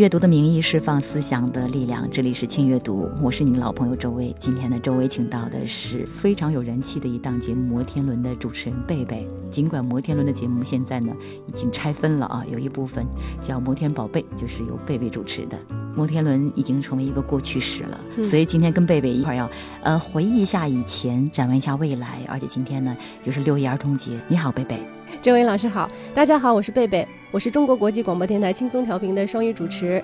[0.00, 4.34] 阅读的名义释放思想的力量，这里是轻阅读，我是你的老朋友周薇。
[4.38, 9.28] 今天呢，周薇请到的是非常有人气的一档节目《摩天轮》的主持人贝贝。
[9.50, 11.12] 尽管《摩天轮》的节目现在呢
[11.46, 13.06] 已经拆分了啊，有一部分
[13.42, 15.58] 叫《摩天宝贝》，就是由贝贝主持的。
[15.94, 19.50] 《摩天轮》已经成为一个过去式了， 所以今天跟贝贝一块儿要
[19.82, 22.20] 呃回忆一下以前，展望一下未来。
[22.26, 24.80] 而且今天呢又是六一儿童节，你好，贝贝。
[25.22, 30.02] 周薇老师好，大家好，我是贝贝，我是中国国际广播电台轻松调频的双语主持，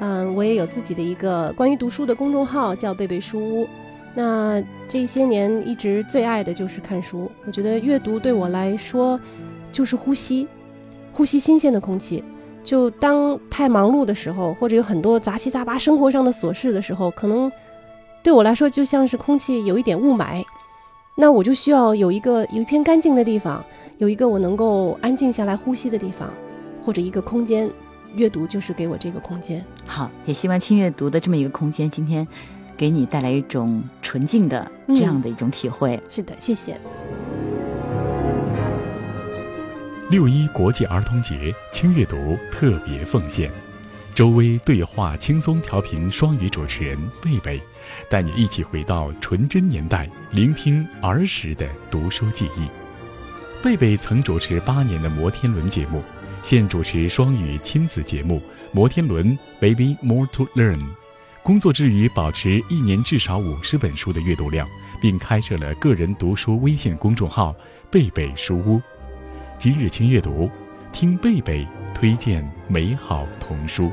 [0.00, 3.68] 嗯，我也有自己的一个关于读书的公众号，叫贝贝书屋。
[4.12, 9.20] 那这些年一直最爱的就是看书，我觉得阅读对我来说
[9.70, 10.48] 就是呼吸，
[11.12, 12.24] 呼吸新鲜的空气。
[12.64, 17.50] 就当太忙碌的时候，或者有很多杂七杂八生活上的琐事的时候，可能
[18.24, 20.44] 对我来说就像是空气有一点雾霾，
[21.14, 23.64] 那我就需要有一个有一片干净的地方。
[23.98, 26.30] 有一个我能够安静下来呼吸的地方，
[26.84, 27.70] 或者一个空间，
[28.14, 29.64] 阅读就是给我这个空间。
[29.86, 32.26] 好，也希望轻阅读的这么一个空间，今天
[32.76, 35.98] 给你带来一种纯净的这样的一种体会。
[36.10, 36.78] 是的，谢谢。
[40.10, 43.50] 六一国际儿童节，轻阅读特别奉献，
[44.14, 47.62] 周薇对话轻松调频双语主持人贝贝，
[48.10, 52.68] 带你一起回到纯真年代，聆听儿时的读书记忆。
[53.66, 56.00] 贝贝曾主持八年的《摩天轮》节目，
[56.40, 58.38] 现主持双语亲子节目
[58.72, 60.78] 《摩天轮 Baby More to Learn》。
[61.42, 64.68] 工作之余，保持一年至少五十本书的阅读量，
[65.02, 67.52] 并开设了个人读书微信公众号
[67.90, 68.80] “贝贝书屋”。
[69.58, 70.48] 今日轻阅读，
[70.92, 73.90] 听贝贝推荐美好童书。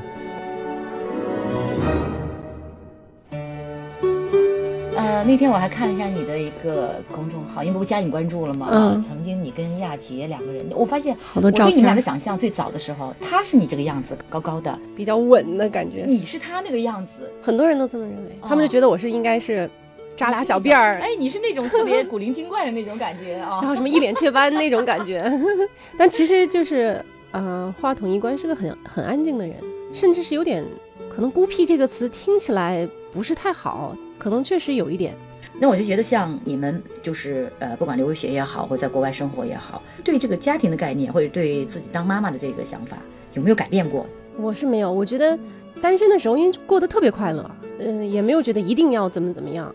[5.26, 8.68] 那天我还看了一下你的一个公众号，因为不加你关注了嘛。
[8.70, 9.02] 嗯。
[9.02, 11.66] 曾经你跟亚杰两个人，我发现好多照片。
[11.66, 16.04] 我对你们俩的想象，最早的时候，他是你这个样子，高高的，比较稳的感觉。
[16.06, 19.68] 你是他那个样子，很多人都这么认为，他们就觉得我是应该是
[20.14, 20.94] 扎俩小辫儿。
[21.02, 25.24] 哎，你是那种特别古灵精怪的那种感觉啊， 然后什么一脸雀斑那种感觉。
[25.96, 27.02] 但其实就是，
[27.32, 29.56] 嗯，话筒一关是个很很安静的人，
[29.92, 30.62] 甚至是有点
[31.14, 35.14] 可能孤僻这个词听起来不是太好，可能确实有一点。
[35.60, 42.96] 那我就觉得，像你们就是呃，不管留学也好，或者在国外生活也好，对这个家庭的概念，或者对自己当妈妈的这个想法，
[43.34, 44.04] 有没有改变过？
[44.36, 45.38] 我是没有，我觉得
[45.80, 47.48] 单身的时候，因为过得特别快乐，
[47.78, 49.72] 嗯，也没有觉得一定要怎么怎么样。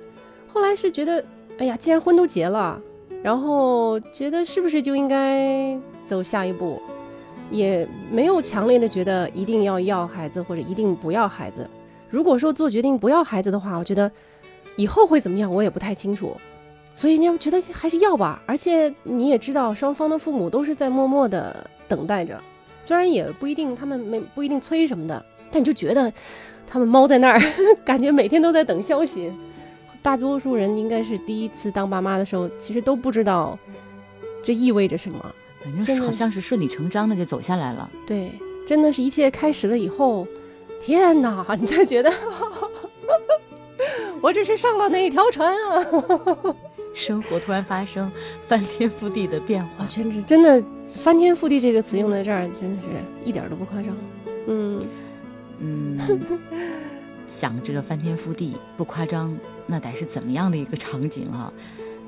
[0.47, 1.23] 后来是觉得，
[1.59, 2.77] 哎呀，既然婚都结了，
[3.23, 6.81] 然后觉得是不是就应该走下一步，
[7.49, 11.65] 也没有强烈的觉得一定要要孩子或者一定不要孩子。
[12.09, 14.11] 如果说做决定不要孩子的话，我觉得。
[14.75, 16.33] 以后会怎么样，我也不太清楚，
[16.95, 18.41] 所以你要觉得还是要吧。
[18.45, 22.41] 而且你也知道，双方的父母都是在默默的等待着，
[22.85, 26.13] 虽然也不一定他们没不一定催什么的，但你就觉得
[26.65, 27.41] 他们猫在那儿，
[27.83, 29.29] 感觉每天都在等消息。
[30.01, 33.59] 大多数人应该是第一次当爸妈的时候，其实都不知道
[34.41, 35.19] 这意味着什么，
[35.61, 37.89] 反正好像是顺理成章的就走下来了。
[38.07, 38.31] 对，
[38.65, 40.25] 真的是一切开始了以后，
[40.81, 42.11] 天哪，你才觉得。
[44.21, 45.85] 我这是上了那一条船啊！
[46.93, 48.11] 生活突然发生
[48.47, 52.87] 翻天覆地的变化，全是真的“翻天覆地”这个词用在这儿，真的是
[53.23, 53.95] 一点都不夸张。
[54.47, 54.81] 嗯
[55.59, 55.97] 嗯，
[57.27, 59.33] 想这个翻天覆地不夸张，
[59.67, 61.53] 那得是怎么样的一个场景啊？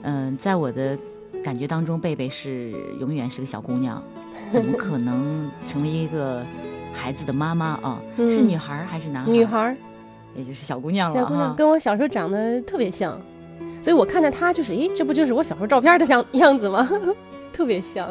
[0.02, 0.98] 嗯，在我的
[1.42, 4.04] 感觉当中，贝贝是永远是个小姑娘，
[4.52, 6.46] 怎么可能成为一个
[6.94, 8.02] 孩子的妈妈啊？
[8.18, 9.32] 是女孩还是男孩？
[9.32, 9.76] 女孩。
[10.34, 13.20] 也就是小姑娘了小姑娘跟我小时候长得特别像，
[13.82, 16.90] 所以我看到她就是，诶，这不就是我小时候照片的样 样子吗？
[17.52, 18.08] 特别像。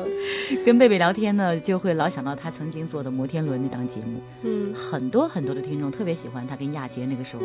[0.67, 4.21] 跟贝贝聊天呢，就会老想到她曾经做的摩天轮那档节目。
[4.43, 7.43] 嗯，很多很多的听众特别喜欢她跟亚杰那个时候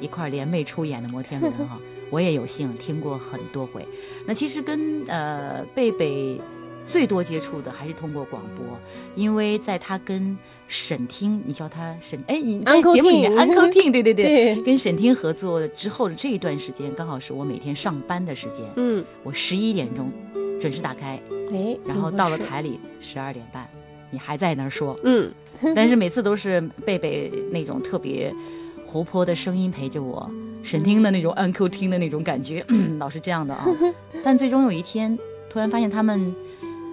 [0.00, 1.78] 一块联袂出演的摩天轮哈，
[2.08, 3.86] 我也有幸听过很多回。
[4.24, 6.40] 那其实跟呃贝贝。
[6.86, 8.64] 最多接触的还是通过广播，
[9.14, 10.36] 因为在他跟
[10.68, 20.10] 沈听，你叫他沈，哎，你在节目里面安扣听，对对对，跟沈听合作之后的这一段时间，刚好是我每天上班的时间，嗯，我十一点钟
[20.60, 21.20] 准时打开，
[21.52, 23.68] 哎，然后到了台里十二点半。
[24.08, 25.28] 你还在那儿说，嗯，
[25.74, 28.32] 但是每次都是贝贝那种特别
[28.86, 30.30] 活泼的声音陪着我，
[30.62, 32.64] 沈听的那种按 Q 听的那种感觉，
[32.98, 33.66] 老是这样的啊。
[34.22, 35.18] 但最终有一天，
[35.50, 36.32] 突然发现他们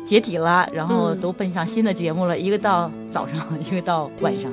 [0.04, 4.52] 解体了，然后嗯都奔向新的节目了，一个到早上， 一个到晚上。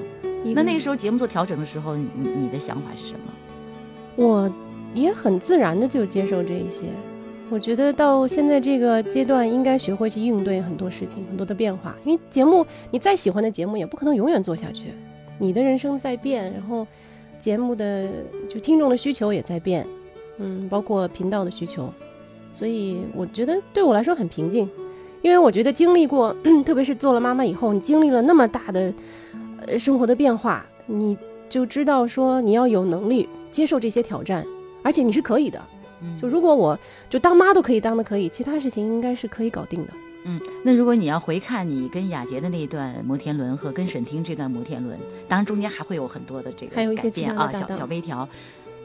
[0.55, 3.21] 那那个时候节目做调整的时候，你你你的想法是什么？
[4.17, 4.51] 我
[4.95, 6.87] 也很自然的就接受这一些。
[7.51, 11.97] 我觉得到现在这个阶段，应该学会去应对很多事情、很多的变化。
[12.05, 14.95] 因为节目，你再喜欢的节目，也不可能永远做下去。
[15.39, 16.87] 你的人生在变，然后
[17.41, 18.09] 节目的
[18.49, 19.85] 就听众的需求也在变，
[20.39, 21.93] 嗯，包括频道的需求。
[22.53, 24.69] 所以我觉得对我来说很平静，
[25.23, 26.35] 因为我觉得经历过，
[26.65, 28.93] 特别是做了妈妈以后，你经历了那么大的
[29.67, 31.17] 呃生活的变化，你
[31.49, 34.45] 就知道说你要有能力接受这些挑战，
[34.83, 35.61] 而且你是可以的。
[36.03, 36.79] 嗯就如果我
[37.11, 39.93] 就当妈都可以当的可以，其他事情应该是可以搞定的。
[40.25, 48.27] 嗯，那如果你要回看你跟雅洁的那一段摩天轮和跟沈听这段摩天轮，当然中间还会有很多的这个还有一些其改变啊，小小微调。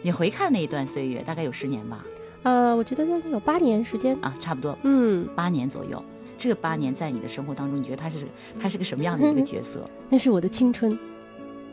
[0.01, 2.05] 你回看那一段岁月，大概有十年吧，
[2.43, 4.17] 呃，我觉得有八年时间。
[4.21, 6.03] 啊，差不多嗯，八年左右。
[6.37, 8.25] 这八年在你的生活当中，你觉得他是
[8.59, 9.89] 他是个什么样的一个角色？
[10.09, 10.91] 那是我的青春，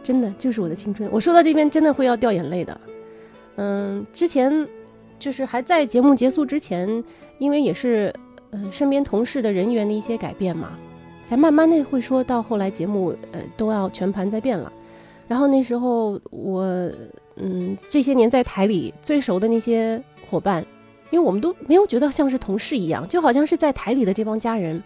[0.03, 1.09] 真的就是我的青春。
[1.13, 2.81] 我说到这边真的会要掉眼泪的。
[3.57, 4.67] 嗯，之前
[5.19, 7.05] 就是还在节目结束之前，
[7.39, 8.15] 因为也是
[8.51, 10.79] 呃身边同事的人员的一些改变嘛，
[11.25, 14.73] 才慢慢的会说到后来节目呃都要全盘在变了。
[15.29, 16.65] 然后那时候我
[17.37, 20.65] 嗯这些年在台里最熟的那些伙伴，
[21.13, 24.83] 因为我们都没有觉得像是同事一样，就好像是在台里的这帮家人。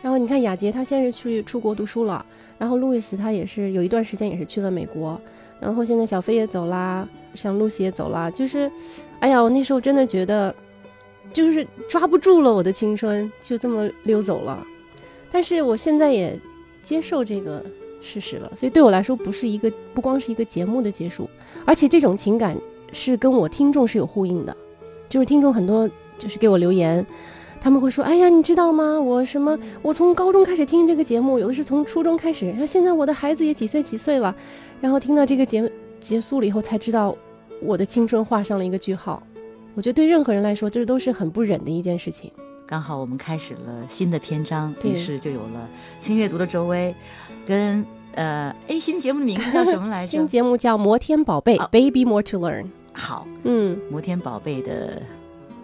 [0.00, 2.24] 然后你看雅洁，她现在是去出国读书了，
[2.58, 5.20] 然后路易斯他也是有一段时间也是去了美国，
[5.60, 8.68] 然后现在小飞也走啦，像露西也走啦，就是，
[9.20, 10.52] 哎呀，我那时候真的觉得，
[11.32, 14.66] 就是抓不住了我的青春，就这么溜走了。
[15.30, 16.36] 但是我现在也
[16.82, 17.64] 接受这个
[18.00, 21.28] 事实了，所以对我来说不是一个不光是一个节目的结束，
[21.64, 22.56] 而且这种情感
[22.92, 24.56] 是跟我听众是有呼应的，
[25.12, 25.86] 就是听众很多
[26.16, 27.06] 就是给我留言。
[27.60, 28.98] 他们会说：“哎呀，你知道吗？
[28.98, 29.56] 我什么？
[29.82, 34.34] 我从高中开始听这个节目，有的是从初中开始，然后现在我的孩子也几岁几岁了，
[34.80, 35.70] 然后听到这个节目
[36.00, 37.14] 结束了以后，才知道
[37.60, 39.22] 我的青春画上了一个句号。
[39.74, 42.32] 我觉得对任何人来说，这都是很不忍的一件事情。
[42.66, 45.68] 刚好我们开始了新的篇章，对于是就有了
[46.00, 46.94] 新阅读的周薇，
[47.44, 50.26] 跟呃，哎，新节目的名字叫什么来着 新？
[50.26, 52.64] 节目叫《摩天宝贝》啊 Baby More to Learn。
[52.92, 55.02] 好，嗯，摩天宝贝的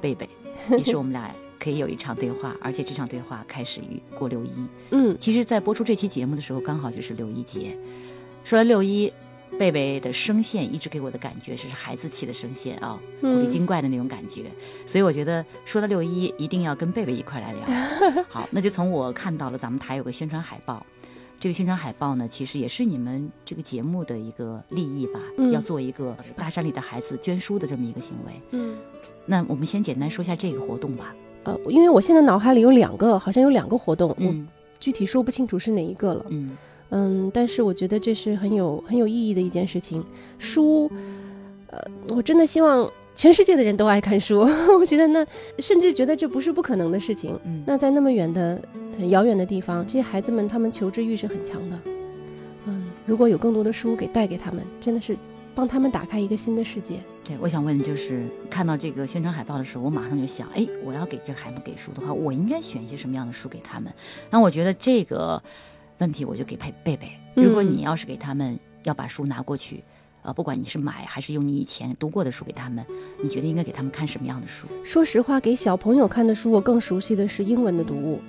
[0.01, 0.29] 贝贝，
[0.77, 4.67] 也是我们俩可以有一场对话， 而且这场对话开始于过六一。
[4.91, 7.77] 嗯，其实，在播出这期节目的时候，刚好就是六一节。
[8.45, 9.13] 说到六一，
[9.59, 14.45] 贝贝的声线一直给我的感觉是孩子气的声线啊，古嗯灵精怪的那种感觉。
[14.87, 18.25] 所以我觉得说到六一，一定要跟贝贝一块来聊。
[18.29, 20.85] 好，那就从我看到了咱们台有个宣传海报。
[21.41, 28.33] 这个宣传海报呢，其实也是你们这个节目的一个利益吧，嗯要做一个大山里的孩子捐书的这么一个行为。
[28.51, 28.77] 嗯，
[29.25, 31.15] 那我们先简单说一下这个活动吧。
[31.45, 34.49] 呃，因为我现在脑海里有两个，好像有两个活动，我嗯
[34.81, 36.27] 具体说不清楚是哪一个了。
[36.31, 36.57] 嗯
[36.91, 40.05] 嗯，但是我觉得这是很有很有意义的一件事情。
[40.39, 40.91] 书，
[41.69, 44.49] 呃，我真的希望全世界的人都爱看书。
[44.79, 45.27] 我觉得那
[45.59, 47.37] 甚至觉得这不是不可能的事情。
[47.45, 48.63] 嗯，那在那么远的、
[48.97, 51.77] 很遥远的地方，这些孩子们他们求知欲是很强的。
[52.67, 55.19] 嗯，如果有更多的书给带给他们，真的是
[55.53, 57.01] 帮他们打开一个新的世界。
[57.25, 63.93] 对，我想问就是看到这个宣传海报的时候，我马上就想，哎，我要给这孩子给书的话，我应该选一些什么样的书给他们？
[64.31, 65.43] 那我觉得这个
[65.99, 69.83] 问题我就给贝贝贝，如果嗯你要是给他们要把书拿过去。
[70.29, 72.85] 呃，不管你是买还是用你以前读过的书给他们，
[73.23, 74.67] 你觉得应该给他们看什么样的书？
[74.85, 78.21] 说实话，给小朋友看的书，我更熟悉的是英文的读物。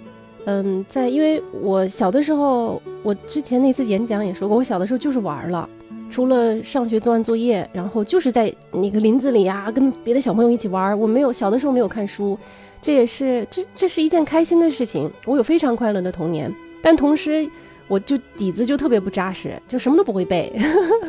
[0.46, 5.68] 嗯，在因为我小的时候，我之前那次演讲也说过，我小的时候就是玩了，
[6.10, 10.98] 除了上学做完作业，然后就是在那个林子里啊，跟别的小朋友一起玩。
[10.98, 12.40] 我没有小的时候没有看书，
[12.82, 15.12] 这也是这这是一件开心的事情。
[15.26, 16.50] 我有非常快乐的童年，
[16.82, 17.46] 但同时
[17.90, 20.50] 我就底子就特别不扎实，就什么都不会背，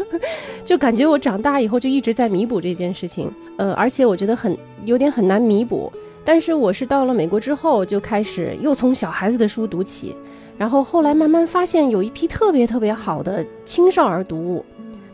[0.65, 3.31] 就感觉我长大以后就一直在弥补这件事情。
[3.57, 5.93] 呃，而且我觉得很有点很难弥补。
[6.25, 10.15] 但是我是到了美国之后，就开始又从小孩子的书读起，
[10.59, 14.65] 然后后来慢慢发现有一批特别特别好的青少儿读物，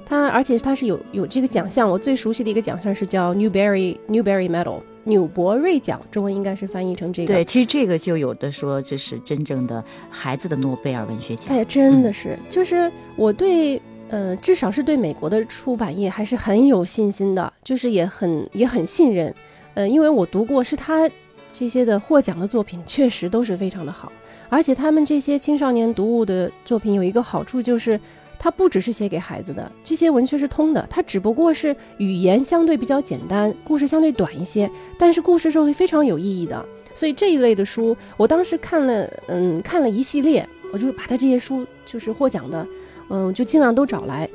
[0.05, 7.33] 它而且它是有有这个奖项，我最熟悉的一个奖项是叫 Newberry Newberry Medal 纽伯瑞奖，中文应该是翻译成这个。
[7.33, 11.57] 对，其实这个就有的说这是真正的孩子的诺贝尔文学奖。
[11.57, 19.33] 哎，真的是，就是我对，呃，至少是对美国的出版业还是很有信心的，就是也很也很信任，
[19.75, 21.09] 呃，因为我读过是他
[21.53, 24.13] 这些的获奖的作品确实都是非常的好，
[24.49, 27.99] 而且他们这些青少年读物的作品有一个好处就是，
[28.39, 36.65] 它不只是写给孩子的，这些文学是通的，它只不过是语言相对比较简单，故事相对短一些，但是故事是会非常有意义的。
[36.95, 42.67] 所以这一类的书，我当时看了，嗯，看了一系列，我就把他这些书就是获奖的，
[43.09, 44.29] 嗯，就尽量都找来，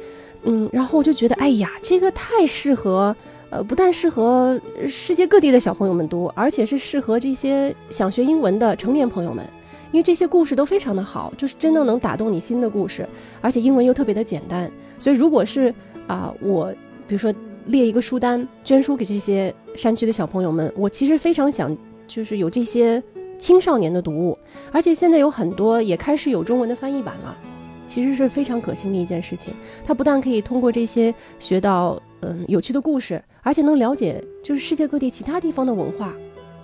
[0.44, 3.16] 嗯，然后我就觉得，哎呀，这个太适合。
[3.52, 9.46] 呃，不但适合世界各地的小朋友们读，而且是适合这些想学英文的成年朋友们，
[9.92, 13.08] 因为这些故事都非常的好，就是真正能打动你心的故事，
[13.42, 14.72] 而且英文又特别的简单。
[14.98, 15.74] 所以，如果是
[16.08, 16.74] 啊，我
[17.08, 17.34] 比如说
[17.66, 21.76] 列一个书单，捐书给这些山区的小朋友们，我其实非常想
[22.08, 23.02] 就是有这些
[23.38, 24.38] 青少年的读物，
[24.72, 27.38] 而且现在有很多也开始有中文的翻译版了，
[27.86, 29.54] 其实是非常可行的一件事情。
[29.84, 33.22] 它不但可以通过这些学到嗯有趣的故事。
[33.44, 36.14] 而且能了解就是世界各地其他地方的文化，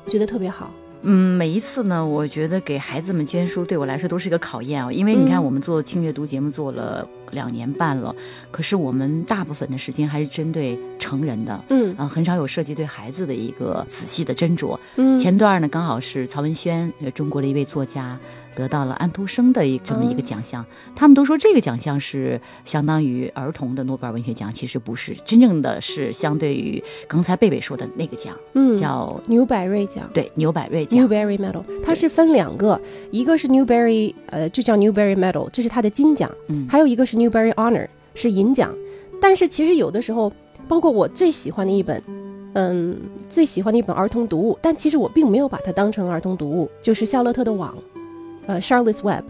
[0.05, 0.71] 我觉得特别好。
[1.09, 7.07] 嗯，每一次呢，我觉得给孩子们捐书对我来说都是一个考验啊，因为你看我们做轻阅读节目做了。
[7.31, 8.15] 两年半了，
[8.51, 14.77] 可是我们大部分的时间还是针对成人的，嗯啊，很少有涉及对孩子的一个仔细的斟酌。
[14.95, 18.17] 嗯，前段呢，刚好是曹文轩，中国的一位作家，
[18.55, 20.65] 得到了安徒生的一这么一个奖项。
[20.95, 30.09] 他们都说这个奖项是相当于儿童的诺贝尔文学奖，其实不是，真正的是相对于刚才贝贝说的那个奖，嗯，叫纽百瑞奖。
[30.13, 32.79] 对，纽百瑞奖，Newbery Medal，它是分两个，
[33.11, 37.16] 一个是 Newberry，呃，就叫 Newberry Medal，这是它的金奖，嗯，还有一个是。
[37.17, 38.73] Newbery Honor 是银奖，
[39.19, 40.31] 但是其实有的时候，
[40.67, 42.01] 包括我最喜欢的一本，
[42.53, 42.95] 嗯，
[43.29, 47.75] 最喜欢的一本儿童读物，但其实我并没有把它当成儿童读物，就是《夏洛特的网》，
[48.45, 49.23] 呃，《Charlotte's Web》，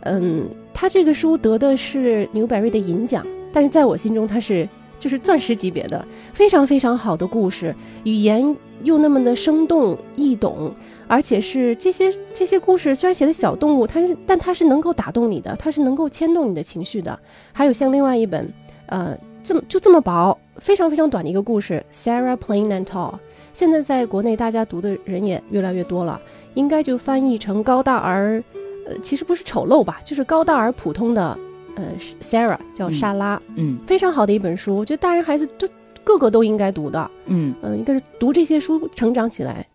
[0.00, 4.68] 嗯，它这个书得的是纽贝瑞的银奖，但是在我心中它是
[4.98, 10.74] 就是钻石级别的，非常非常好的故事，语言又那么的生动易懂。
[11.08, 17.18] 而且是这些这些故事，虽然写的小动物，它是，但它是能够打动你的，它是能够牵动你的情绪的。
[17.52, 18.52] 还有像另外一本，
[18.86, 23.12] 呃，这么就这么薄，非常非常短的一个故事，《Sarah Plain and Tall》。
[23.54, 26.20] 现在在国内大家读的人也越来越多了，
[26.54, 28.42] 应该就翻译成高大而，
[28.86, 31.36] 呃，其实不是丑陋吧，就是高大而普通的，
[31.74, 31.84] 呃
[32.20, 35.66] ，Sarah 叫莎拉，嗯，非常好的一本书，我觉得大人孩子都
[36.04, 39.66] 个个都应该读的，嗯嗯，应该是读这些书成长起来。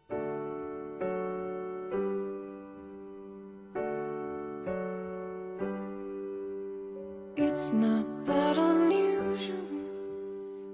[7.73, 9.57] Not that unusual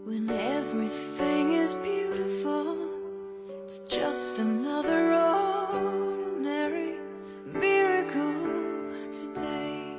[0.03, 2.75] when everything is beautiful.
[3.63, 6.97] It's just another ordinary
[7.53, 9.97] miracle today.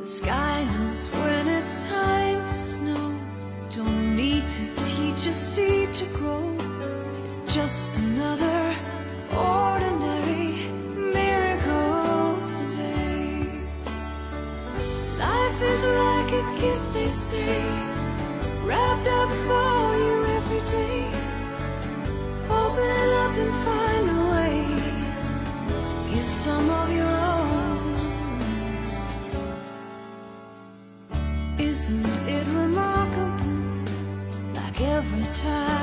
[0.00, 3.14] The sky knows when it's time to snow.
[3.70, 6.56] Don't need to teach a seed to grow.
[7.24, 8.51] It's just another
[17.32, 17.64] say,
[18.68, 21.02] wrapped up for you every day.
[22.60, 24.54] Open up and find a way
[25.68, 27.84] to give some of your own.
[31.70, 33.60] Isn't it remarkable?
[34.58, 35.81] Like every time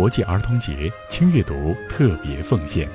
[0.00, 2.88] 国际儿童节轻阅读特别奉献，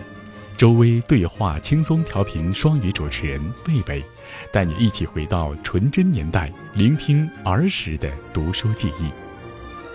[0.58, 4.04] 周薇对话轻松调频双语主持人贝贝，
[4.52, 9.12] 带你一起回到纯真年代，聆听儿时的读书记忆。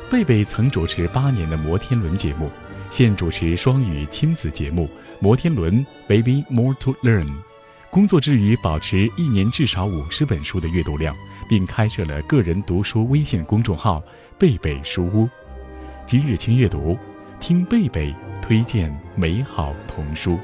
[0.09, 2.49] 贝贝曾主持八年的摩天轮节目，
[2.91, 4.87] 现主持双语亲子节目
[5.21, 7.27] 《摩天轮 Baby More to Learn》。
[7.91, 11.13] 工作之余，保持一年至少五十本书的阅读量，
[11.49, 14.01] 并开设了个人读书微信公众号
[14.39, 15.29] “贝贝书屋”。
[16.11, 16.97] 今日轻阅读，
[17.39, 18.13] 听贝贝
[18.43, 20.37] 推荐美好童书。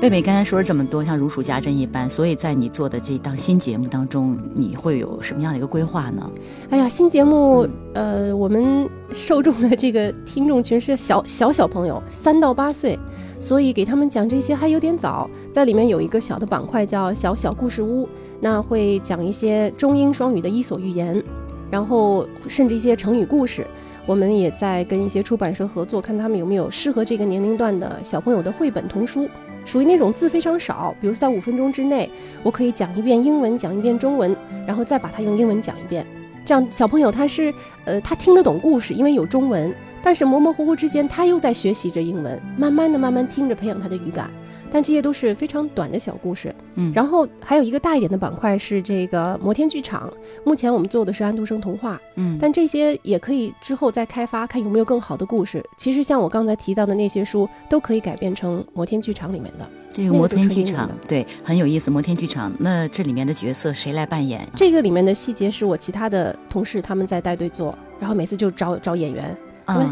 [0.00, 6.30] 贝贝刚才说了这么多，像如数家珍一般，所以在你做的这档新节目当中，你会有什么样的一个规划呢？
[6.70, 12.96] 哎呀，新节目，呃，我们受众的这个听众群是小小小朋友，三到八岁，
[13.40, 15.28] 所以给他们讲这些还有点早。
[15.50, 18.08] 在里面有一个小的板块叫“小小故事屋”，
[18.40, 21.22] 那会讲一些中英双语的伊索寓言，
[21.70, 23.66] 然后甚至一些成语故事。
[24.06, 29.28] 我们也在跟一些出版社合作，看他们有没有适合这个年龄段的小朋友的绘本童书，
[29.66, 32.08] 属于那种字非常少，比如说在五分钟之内，
[32.42, 34.34] 我可以讲一遍英文，讲一遍中文，
[34.66, 36.06] 然后再把它用英文讲一遍。
[36.46, 37.52] 这样小朋友他是，
[37.84, 39.70] 呃，他听得懂故事，因为有中文，
[40.02, 44.30] 但是模模糊糊之间他又在学习着英文，慢慢的、慢慢听着培养他的语感。
[44.70, 50.12] 但这些都是非常短的小故事，嗯然后还有一个大一点的板块是这个摩天剧场。
[50.44, 55.64] 目前我们做的是安徒生童话，嗯，但这些也可以之后再开发，看有没有更好的故事。
[55.76, 59.68] 其实像我刚才提到的那些书，都可以改编成摩天剧场里面的。
[59.90, 61.90] 这个摩天剧场对很有意思。
[61.90, 64.46] 摩天剧场，那这里面的角色谁来扮演？
[64.54, 69.36] 这个里面的细节是我其他的同事他们在带队做，然后每次就找找演员，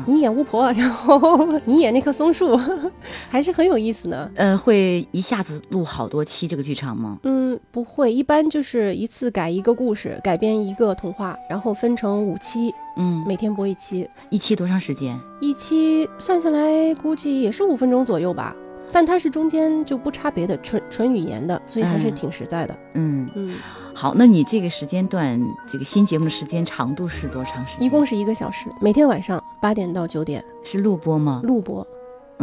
[0.07, 2.59] 你演巫婆， 然后你演那棵松树，
[3.29, 4.31] 还是很有意思的。
[4.35, 7.19] 呃，会一下子录好多期这个剧场吗？
[7.25, 15.19] 嗯，不会，一般就是一次改一个故事，改编一个童话，然后分成五期，嗯，每天播一期，一期多长时间？
[15.41, 18.55] 一期算下来估计也是五分钟左右吧。
[18.92, 22.77] 但它是中间就不差别的纯纯语言的，所以还是嗯挺实在的。
[22.94, 23.57] 嗯，嗯，
[23.94, 27.87] 好，那你这个时间段，这个新节目的时间长度是多长时间？
[27.87, 31.40] 一共是一个小时，每天晚上八点到九点是录播吗？
[31.44, 31.96] 录播，嗯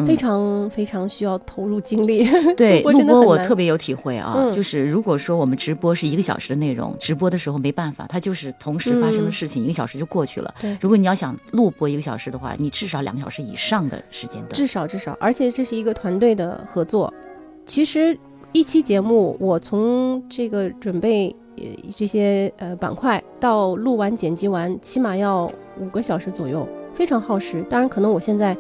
[0.08, 2.27] 非常非常需要投入精力。
[2.58, 10.53] 对，录播我特别有体会啊，嗯就是如果说我们直播是一个小时的内容，直播的时候没办法，它就是同时发生的嗯事情，一个小时就过去了。
[10.60, 14.53] 对如果你要想录播一个小时的话，你至少两个小时以上的时间段。
[14.53, 17.13] 至少至少，而且这是一个团队的合作。
[17.65, 18.17] 其实
[18.51, 21.63] 一期节目，我从这个准备呃
[21.95, 27.63] 这些呃板块到录完剪辑完，起码要五个小时左右，非常耗时。
[27.69, 28.58] 当然，可能我现在。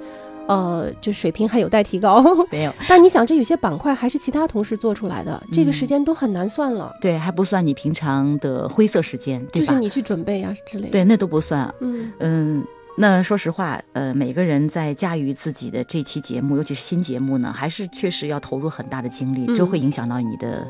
[0.47, 9.67] 呃，就水平还有待提高， 没有， 但你想，这有些板块还是其他同事做出来的，这个嗯时间都很难算了，对，还不算你平常的灰色时间，对吧？
[9.67, 11.73] 就是你去准备啊之类的。，对，那都不算。
[11.79, 12.63] 嗯，嗯，
[12.97, 20.67] 那说实话，呃，每个人在驾驭自己的这期节目，尤其是新节目呢，还是确实要投入很大的精力，这嗯会影响到你的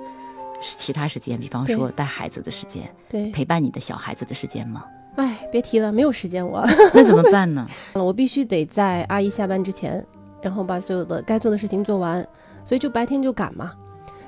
[0.62, 4.84] 其他时间，比方说带孩子的时间，对，陪伴你的小孩子的时间吗？
[5.15, 6.65] 哎，别提了，没有时间我。
[6.93, 7.67] 那怎么办呢？
[7.93, 10.04] 我必须得在阿姨下班之前，
[10.41, 12.28] 然后把所有的该做的事情做完，
[12.65, 13.71] 所以就白天就赶嘛。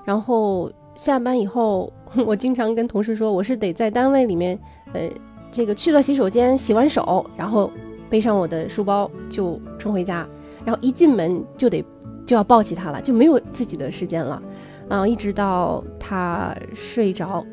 [0.04, 1.91] 然后下班以后，
[2.26, 4.60] 我经常跟同事说，我是得在单位里面，
[4.93, 5.10] 呃，
[5.52, 7.71] 这个去了洗手间洗完手，然后
[8.08, 10.28] 背上我的书包就冲回家，
[10.63, 11.84] 然后一进门就得
[12.28, 14.39] 就要抱起他了，就没有自己的时间了，
[14.88, 17.43] 啊、一直到他睡着。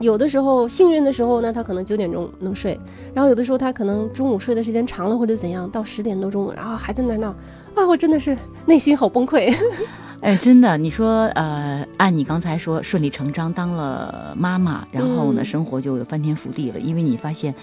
[0.00, 2.78] 有的时候幸运的时候呢，他可能九点钟能睡，
[3.12, 7.28] 然后有的时候他可能中午睡的时间长了或者怎样，到十点多钟，然后还在那闹，
[7.74, 9.52] 啊，我真的是内心好崩溃。
[10.20, 17.54] 哎，真的，你说，呃，按你刚才说，顺理成章当了妈妈，然后呢，嗯生活就翻天覆地了，因为你发现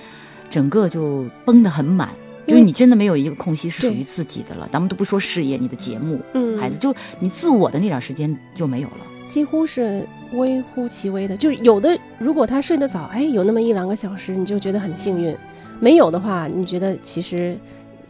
[0.49, 2.09] 整个就绷得很满，
[2.47, 4.69] 就是你真的没有一个空隙是属于自己的了。
[4.71, 8.97] 咱们都不说事业，你的节目，嗯孩子就你自我的那点时间就没有了。
[9.27, 15.35] 几乎是微乎其微的，就有的如果他睡得早，哎，有那么一两个小时，你就觉得很幸运；
[15.79, 17.57] 没有的话，你觉得其实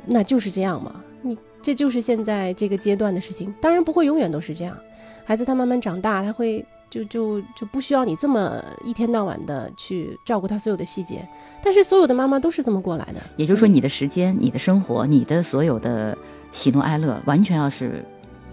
[0.06, 3.54] 那就是这样嘛，你这就是现在这个阶段的事情。
[3.62, 4.76] 当然不会永远都是这样，
[5.24, 11.28] 孩子他慢慢长大，他会就就就不需要你这么一天到晚的去照顾他所有的细节。
[11.64, 16.16] 但是所有的妈妈都是这么过来的，也就是说，你的时间、你的生活、你的所有的
[16.52, 18.06] 喜怒哀乐，完全要是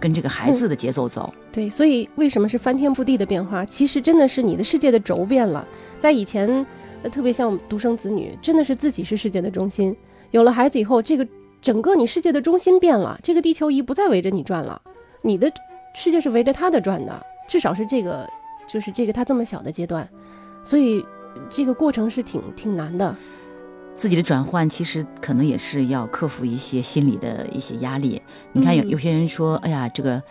[0.03, 1.33] 跟这个孩子的节奏走。
[1.53, 3.65] 对，所以为什么是翻天覆地的变化？
[3.65, 5.65] 其实真的是你的世界的轴变了。
[6.01, 6.67] 在以前，
[7.05, 9.97] 呃特别像独生子女，真的是自己是世界的中心。
[10.33, 11.25] 有了孩子以后，这个
[11.61, 14.83] 整个你世界的中心变了，这个地球仪不再围着你转了，
[15.23, 15.49] 你的
[15.95, 17.27] 世界是围着他的转的。
[17.49, 18.29] 至少是这个，
[18.69, 20.09] 就是这个他这么小的阶段。
[20.65, 21.05] 所以
[21.49, 23.15] 这个过程是挺挺难的。
[23.95, 28.21] 自己的转换其实可能也是要克服一些心理的一些压力。
[28.53, 30.23] 你看有嗯有些人说，哎呀，这个。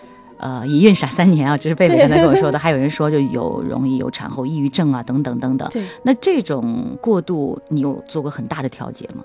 [0.44, 2.58] 呃，一孕傻三年啊，这是贝贝刚才跟我说的。
[2.58, 5.70] 还有人说，就有容易有产后抑郁症啊，等等等等。
[5.70, 9.24] 对，那这种过渡，你有做过很大的调节吗？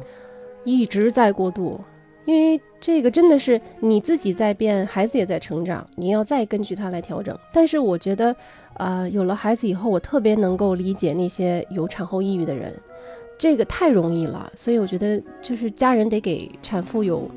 [0.62, 1.80] 一直在过渡，
[2.26, 7.34] 因为这个真的是你自己在变，孩子也在成长，你要再根据他来调整。
[7.50, 8.36] 但是我觉得，
[8.74, 12.78] 呃，有了孩子以后，我特别能够理解那些有产后抑郁的人，
[13.38, 14.50] 这个太容易了。
[14.54, 17.28] 所以我觉得，就是家人得给产妇有，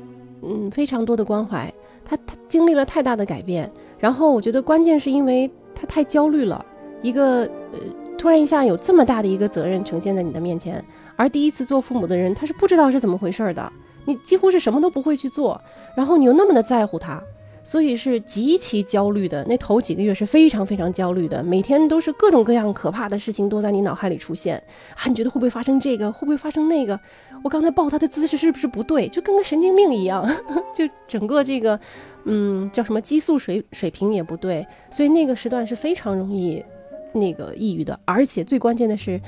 [0.42, 1.72] 嗯，非常多的关怀。
[2.04, 6.64] 她她经历了太大的改变，然后我觉得关键是因为她太焦虑了，
[7.02, 7.78] 一个呃，
[8.18, 10.84] 突然一下有这么大的一个责任呈现在你的面前。
[11.16, 13.70] 而第一次做父母的人，他是不知道是怎么回事儿的，
[14.06, 15.60] 你几乎是什么都不会去做，
[15.94, 17.22] 然后你又那么的在乎他，
[17.70, 19.44] 所以是极其焦虑的。
[19.44, 24.60] 那头几个月是非常非常焦虑的，每天都是各种各样可怕的事情都在你脑海里出现
[24.96, 25.06] 啊！
[25.06, 26.10] 你觉得会不会发生这个？
[26.10, 26.98] 会不会发生那个？
[27.44, 29.06] 我刚才抱他的姿势是不是不对？
[29.06, 30.28] 就跟个神经病一样，
[30.74, 31.78] 就整个这个，
[32.24, 36.64] 嗯，叫什么激素水水平也不对，所以那个时段是非常容易
[37.12, 39.20] 那个抑郁的，而且最关键的是，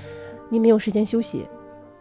[0.51, 1.47] 你没有时间休息。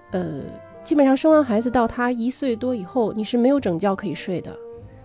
[0.10, 0.42] 呃，
[0.84, 4.52] 基本上生完孩子到他一岁多以后，你是没有整觉可以睡的，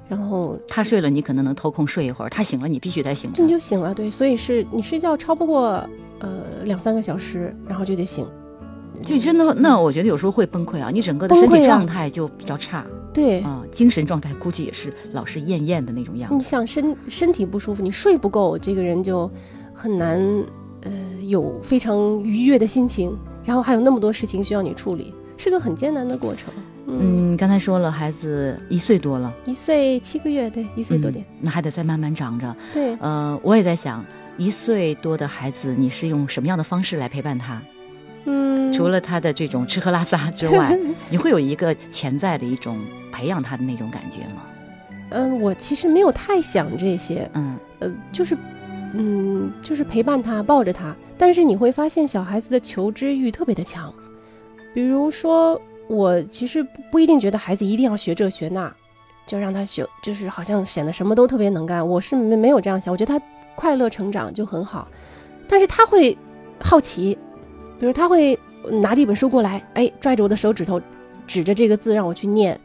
[0.09, 3.51] 然后他睡了，你可能能偷空睡一会儿；他醒了，你必须得醒着这你。
[3.51, 3.93] 就醒了。
[3.93, 5.85] 对，所以是你睡觉超不过
[6.21, 8.27] 呃两三个小时，然后就得醒。
[9.03, 16.43] 就真的，那我觉得有时候会崩溃啊，你整个的身体状态就比较差对，啊，精神状态估计也是老是厌厌的那种样子你。
[16.43, 19.31] 想身身体不舒服，你睡不够，这个人就
[19.75, 20.19] 很难
[20.83, 20.91] 呃
[21.23, 23.15] 有非常愉悦的心情，
[23.45, 26.53] 然后还有那么多事情需要你处理，是个很艰难的过程。
[26.87, 32.57] 嗯，嗯，刚才说了，孩子一岁多了，一岁七个月，对，一岁多点，嗯那还得再慢慢长着。
[32.73, 32.97] 对。
[33.01, 34.05] 呃，我也在想，
[34.37, 37.61] 一岁多的孩子，你是用什么样的方式来陪伴他？
[38.25, 40.77] 嗯，除了他的这种吃喝拉撒之外，
[41.11, 42.79] 你会有一个潜在的一种
[43.13, 44.43] 培养他的那种感觉吗？
[45.11, 48.37] 嗯，我其实没有太想这些，嗯呃，就是，
[48.93, 50.95] 嗯，就是陪伴他，抱着他。
[51.19, 53.93] 但是你会发现，小孩子的求知欲特别的强。
[54.75, 58.73] 比如说，我其实不不一定觉得孩子一定要学这学那，
[59.27, 61.87] 就让他学，就是好像显得什么都特别能干。
[61.87, 64.89] 我是没没有这样想，我觉得他快乐成长就很好。
[65.49, 66.17] 但是他会
[66.61, 67.17] 好奇，
[67.79, 68.39] 比如他会
[68.71, 70.81] 拿着一本书过来，哎，拽着我的手指头，
[71.27, 72.59] 指着这个字让我去念。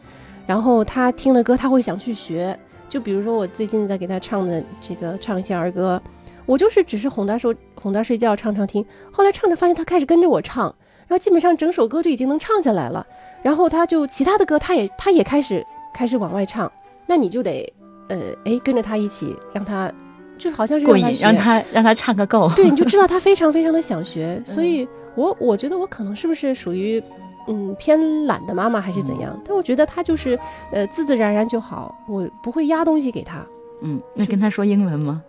[0.48, 2.58] 然后他听了歌，他会想去学。
[2.90, 6.02] 就比如说我最近在给他唱的这个唱一些儿歌，
[6.46, 10.76] 我就是只是哄他说哄他睡觉唱唱听，后来唱着发现他开始跟着我唱，
[11.12, 13.06] 然后基本上整首歌就已经能唱下来了。
[13.42, 15.62] 然后他就其他的歌他也他也开始
[15.94, 16.72] 开始往外唱，
[17.06, 17.74] 那你就得
[18.08, 19.92] 呃哎跟着他一起让他
[20.38, 22.50] 就好像是让他让他让他唱个够。
[22.56, 27.04] 对，你就知道 他非常非常的想学， 所以我我觉得我可能是不是属于
[27.50, 29.38] 嗯偏懒的妈妈还是怎样？
[29.44, 30.40] 但我觉得他就是
[30.72, 33.46] 呃自自然然就好，我不会压东西给他，
[33.82, 35.22] 嗯，那跟他说英文吗？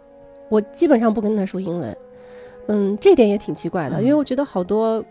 [0.48, 1.96] 我基本上不跟他说英文，
[2.68, 5.02] 嗯，这点也挺奇怪的，嗯因为我觉得好多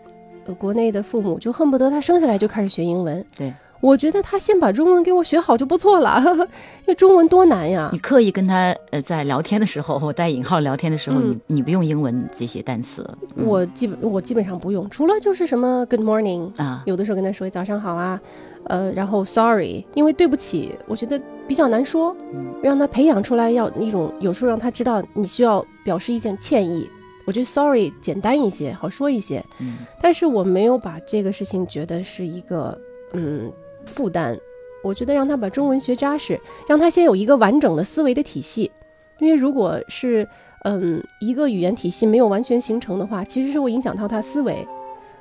[0.46, 3.52] 呃国内的父母就恨不得他生下来就开始学英文，对。
[3.80, 7.98] 我觉得他先把中文给我学好就不错了，因为中文多难呀你。
[7.98, 13.04] 刻意跟他呃在聊天的时候，我带引号聊天的时候，嗯你你不用英文这些单词。
[13.34, 18.20] 嗯我基本我基本上不用，除了就是什么 Good morning，啊，有的时候跟他说早上好啊，
[18.66, 26.88] 呃，然后 sorry，因为对不起，我觉得比较难说，嗯让他培养出来要一种，有时候让他知道你需要表示一件歉意。
[27.26, 32.78] 我觉得 sorry 简单一些，好说一些，嗯但是我没有把这个事情觉得是一个
[33.12, 33.52] 嗯
[33.86, 34.38] 负担。
[34.82, 38.68] 我觉得让他把中文学扎实，让他先有一个完整的思维的体系，
[39.20, 40.26] 因为如果是
[40.64, 44.66] 嗯一个语言体系没有完全形成的话，其实是会影响到他思维。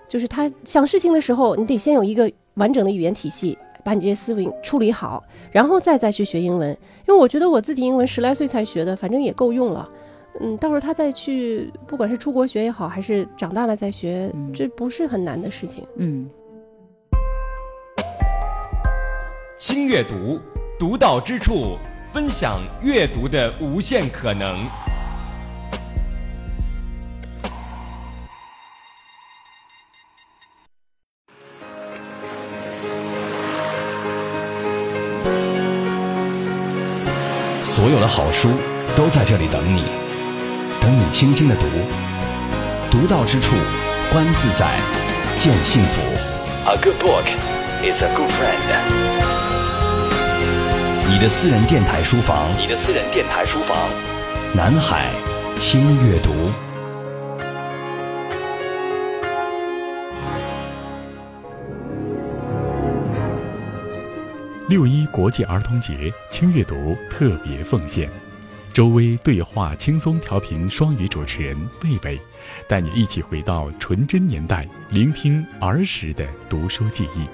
[0.07, 6.75] 就是他想事情的时候，你得先有一个完整的语言体系，把你这些思维处理好，然后再再去学英文。
[7.07, 9.87] 因为我觉得我自己英文十来岁才学的，反正也够用了。
[10.39, 15.85] 嗯，到时候他再去，不管是出国学也好，还是长大了再学，嗯这不是很难的事情。
[15.97, 16.27] 嗯，
[19.57, 20.39] 轻阅读，
[20.79, 21.77] 独到之处，
[22.11, 24.65] 分享阅读的无限可能。
[37.63, 38.49] 所有的好书
[38.95, 39.83] 都在这里等你，
[40.81, 41.67] 等你轻轻的读，
[42.89, 43.55] 读到之处，
[44.11, 44.79] 观自在，
[45.37, 46.01] 见幸福。
[46.65, 47.23] a good book
[47.83, 48.57] is a good friend。
[51.07, 53.77] 你的私人电台书房，你的私人电台书房。
[54.55, 55.05] 南海
[55.55, 56.31] 轻阅读。
[64.67, 68.09] 六一国际儿童节，轻阅读特别奉献。
[68.73, 72.17] 周薇对话轻松调频双语主持人贝贝，
[72.69, 77.25] 带你一起回到纯真年代，聆听儿时的读书记忆。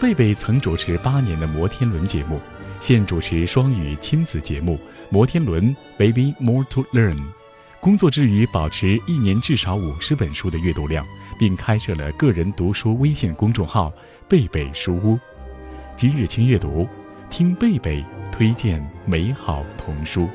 [0.00, 2.40] 贝贝曾主持八年的摩天轮节目，
[2.80, 4.76] 现主持双语亲子节目
[5.08, 7.16] 《摩天轮 Baby More to Learn》。
[7.80, 11.06] 工作之余，保持一年至少五十本书的阅读量，
[11.38, 13.92] 并开设了个人读书微信公众号
[14.28, 15.16] “贝贝书屋”。
[15.96, 16.88] 今日轻阅读，
[17.30, 20.26] 听贝贝推荐美好童书。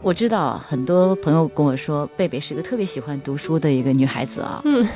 [0.00, 4.62] 我知道很多朋友跟我说，贝贝是个特别喜欢读书的一个女孩子啊。
[4.64, 4.88] 嗯，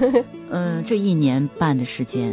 [0.50, 2.32] 嗯，这一年半的时间，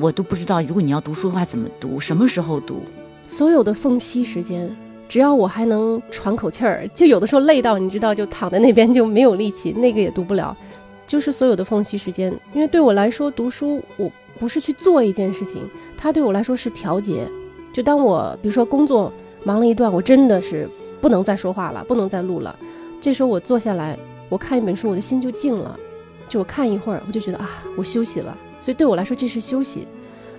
[0.00, 2.82] 我都不知道，如果你要读书的话，怎么读，什么时候读？
[3.28, 4.74] 所有的缝隙时间，
[5.06, 10.56] 只要我还能喘口气儿，就有的时候累到你知道，就躺在那边就没有力气，那个也读不了。
[11.06, 15.62] 就是所有的缝隙时间，因为对我来说，读书我不是去做一件事情，
[15.96, 17.26] 它对我来说是调节。
[17.72, 19.12] 就当我比如说工作
[19.44, 20.68] 忙了一段，我真的是
[21.00, 22.56] 不能再说话了，不能再录了，
[23.00, 23.98] 这时候我坐下来，
[24.28, 25.78] 我看一本书，我的心就静了。
[26.28, 28.36] 就我看一会儿，我就觉得啊，我休息了。
[28.60, 29.86] 所以对我来说，这是休息。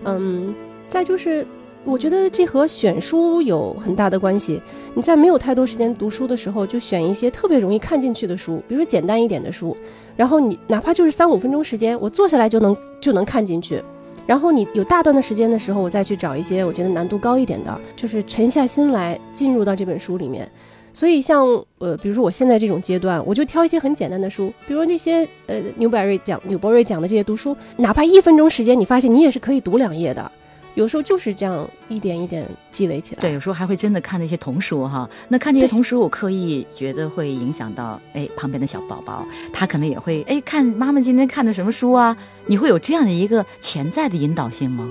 [0.03, 0.53] 嗯，
[0.87, 1.45] 再就是。
[1.85, 4.61] 我觉得这和选书有很大的关系。
[4.93, 9.75] 你在没有太多时间读书的时候，就选一些特别容易看进去的书，比如说简单一点的书。
[10.19, 13.81] 然后你哪怕就是三五分钟时间，我坐下来就能就能看进去。
[14.27, 20.51] 然后你有大段的时间的时候，我再去找一些我觉得难度高一点的，就是沉下心来进入到这本书里面。
[20.91, 30.29] 所以像呃，比如说我现在这种阶段，我就挑一些很简单的书，比如那些呃纽伯瑞讲纽伯瑞讲的这些读书，哪怕一分钟时间，你发现你也是可以读两页的。
[30.75, 33.21] 有时候就是这样一点一点积累起来。
[33.21, 35.09] 对，有时候还会真的看那些童书哈。
[35.27, 42.15] 那看这些童书，我刻意觉得会影响到哎旁边的小宝宝，他可能也会哎看妈妈今天看的什么书啊？
[42.45, 44.89] 你会有这样的一个潜在的引导性吗？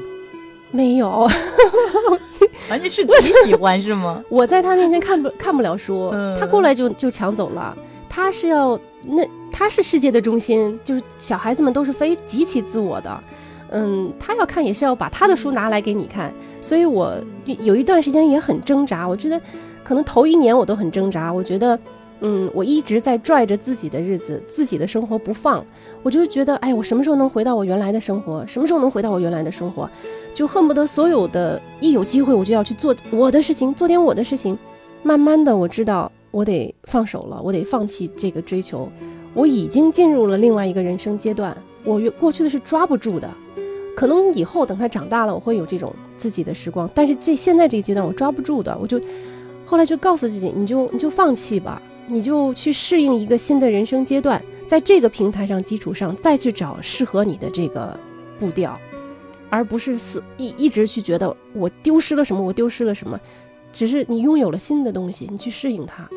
[0.70, 1.26] 没有，
[2.68, 4.22] 完全是自己喜欢是吗？
[4.28, 7.74] 我在他面前看不看不了书，嗯他过来就就抢走了。
[8.10, 13.24] 他是要那他是世界的中心，就是小孩子们都是非极其自我的。
[13.70, 19.06] 嗯，他要看也是要把他的书拿来给你看，所以我有一段时间也很挣扎。
[19.06, 19.40] 我觉得
[19.84, 21.32] 可能头一年我都很挣扎。
[21.32, 21.78] 我觉得，
[22.20, 25.64] 嗯，我一直在拽着自己的日子、自己的生活不放。
[26.02, 28.46] 我就觉得，哎，我什么时候能回到我原来的生活？
[28.46, 29.88] 什么时候能回到我原来的生活？
[30.32, 34.56] 就恨不得所有的，一有机会我就要去做我的事情，做点我的事情。
[35.02, 38.88] 慢慢的，我知道我得放手了，我得放弃这个追求。
[39.34, 43.28] 我已经进入了另外一个人生阶段，我越过去的是抓不住的。
[43.98, 49.00] 可能以后等他长大了，我会有这种自己的时光，但是这现在这个阶段我抓不住的，我就
[49.66, 57.98] 后来就告诉自己，你就你就放弃吧，你就去适应一个新的人生阶段，在这个平台上基础上再去找适合你的这个
[58.38, 58.78] 步调，
[59.50, 63.18] 而不是死一一直去觉得我丢失了什么，我丢失了什么，
[63.72, 66.08] 只是你拥有了新的东西，你去适应它，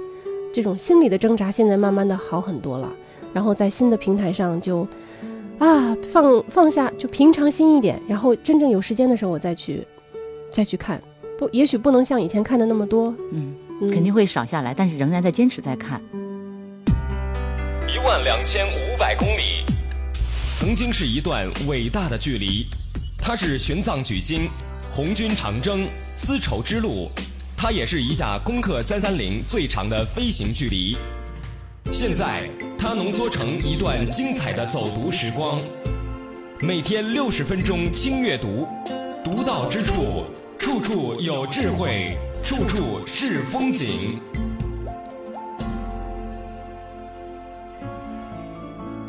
[0.53, 2.87] 这种心理的挣扎现在慢慢的好很多了，
[3.33, 4.87] 然后在新的平台上就。
[5.61, 9.85] 啊，放放下，就平常心一点，然后真正有时间的时候，我再去，
[10.51, 10.99] 再去看。
[11.37, 16.01] 不，也许不能像以前看的那么多，嗯，嗯肯定会少下来，但是仍然在坚持在看。
[17.87, 19.63] 一万两千五百公里，
[20.51, 22.65] 曾经是一段伟大的距离。
[23.19, 24.49] 它是玄奘取经、
[24.91, 27.07] 红军长征、丝绸之路，
[27.55, 30.97] 它也是一架攻克三三零最长的飞行距离。
[31.89, 35.59] 现在，它浓缩成一段精彩的走读时光。
[36.59, 38.67] 每天六十分钟轻阅读，
[39.23, 40.23] 读到之处，
[40.57, 44.19] 处处有智慧，处处是风景。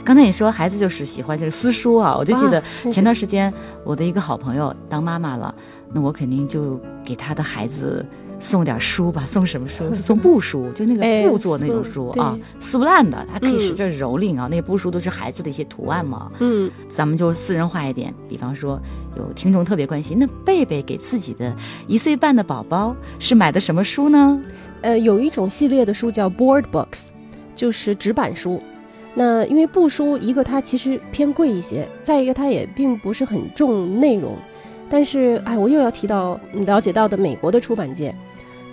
[0.05, 3.53] 刚才你说孩子就是喜欢这个私书啊，我就记得前段时间
[3.85, 5.55] 我的一个好朋友当妈妈了，
[5.93, 8.05] 那我肯定就给他的孩子
[8.43, 9.85] 送点书吧，送什么书？
[9.95, 14.49] 送布书，就那哎个布做那种撕书啊，撕不烂的，它可以使嗯劲蹂躏啊。
[14.51, 18.79] 那个布书都是孩子的一些图案嘛，嗯，咱们就私人化一点，比方说
[19.17, 21.55] 有听众特别关心，那贝贝给自己的
[21.87, 24.41] 一岁半的宝宝是买的什么书呢？
[24.81, 27.07] 呃，有一种系列的书叫 board books，
[27.55, 28.61] 就是纸板书。
[29.15, 34.35] 那因为布书，一个它其实偏贵一些，再一个它也并不是很重内容。
[34.89, 38.15] 但是，哎，我又要提到嗯了解到的美国的出版界，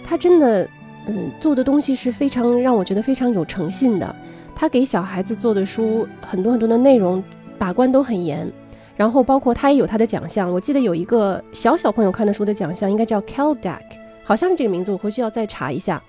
[0.09, 0.67] 他真的，
[1.05, 4.15] 嗯，做的东西是非常让我觉得非常有诚信的。
[4.55, 7.23] 他给小孩子做的书，很多很多的内容
[7.59, 8.51] 把关都很严，
[8.97, 10.51] 然后包括他也有他的奖项。
[10.51, 13.77] 我记得有一个小小朋友看的书的奖项，应该叫 Caldec，
[14.23, 16.01] 好像是这个名字，我回去要再查一下。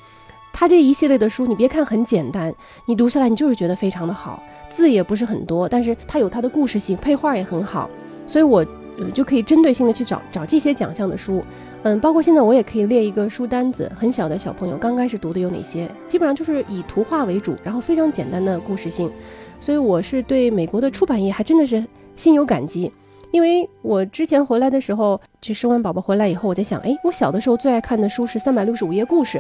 [0.51, 2.51] 他这一系列的书，你别看很简单，
[2.87, 7.91] 你读下来你就是觉得非常的好，字也不是很多，但是它有它的故事性，配画也很好。
[8.27, 8.65] 所以我
[9.13, 11.45] 就可以针对性的去找找这些奖项的书。
[11.83, 19.11] 嗯，包括现在我也可以列一个书单子，很小的小朋友刚开始读的有哪些，基本上就是以图画为主，然后非常简单的故事性。
[19.59, 21.83] 所以我是对美国的出版业还真的是
[22.17, 22.93] 心有感激，
[23.31, 29.39] 因为我之前回来的时候，就生完宝宝回来以后，我在想，哎，我小的时候最爱看的书是《三百六十五页故事》，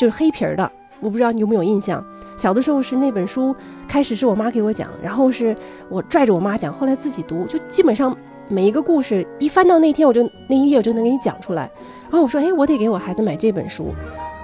[0.00, 2.04] 就是黑皮儿的，我不知道你有没有印象。
[2.36, 3.54] 小的时候是那本书，
[3.86, 5.56] 开始是我妈给我讲，然后是
[5.88, 8.16] 我拽着我妈讲，后来自己读，就基本上
[8.50, 11.70] 每一个故事一翻到那天，我就那一页我就能给你讲出来。
[12.10, 13.94] 然后我说，哎，我得给我孩子买这本书。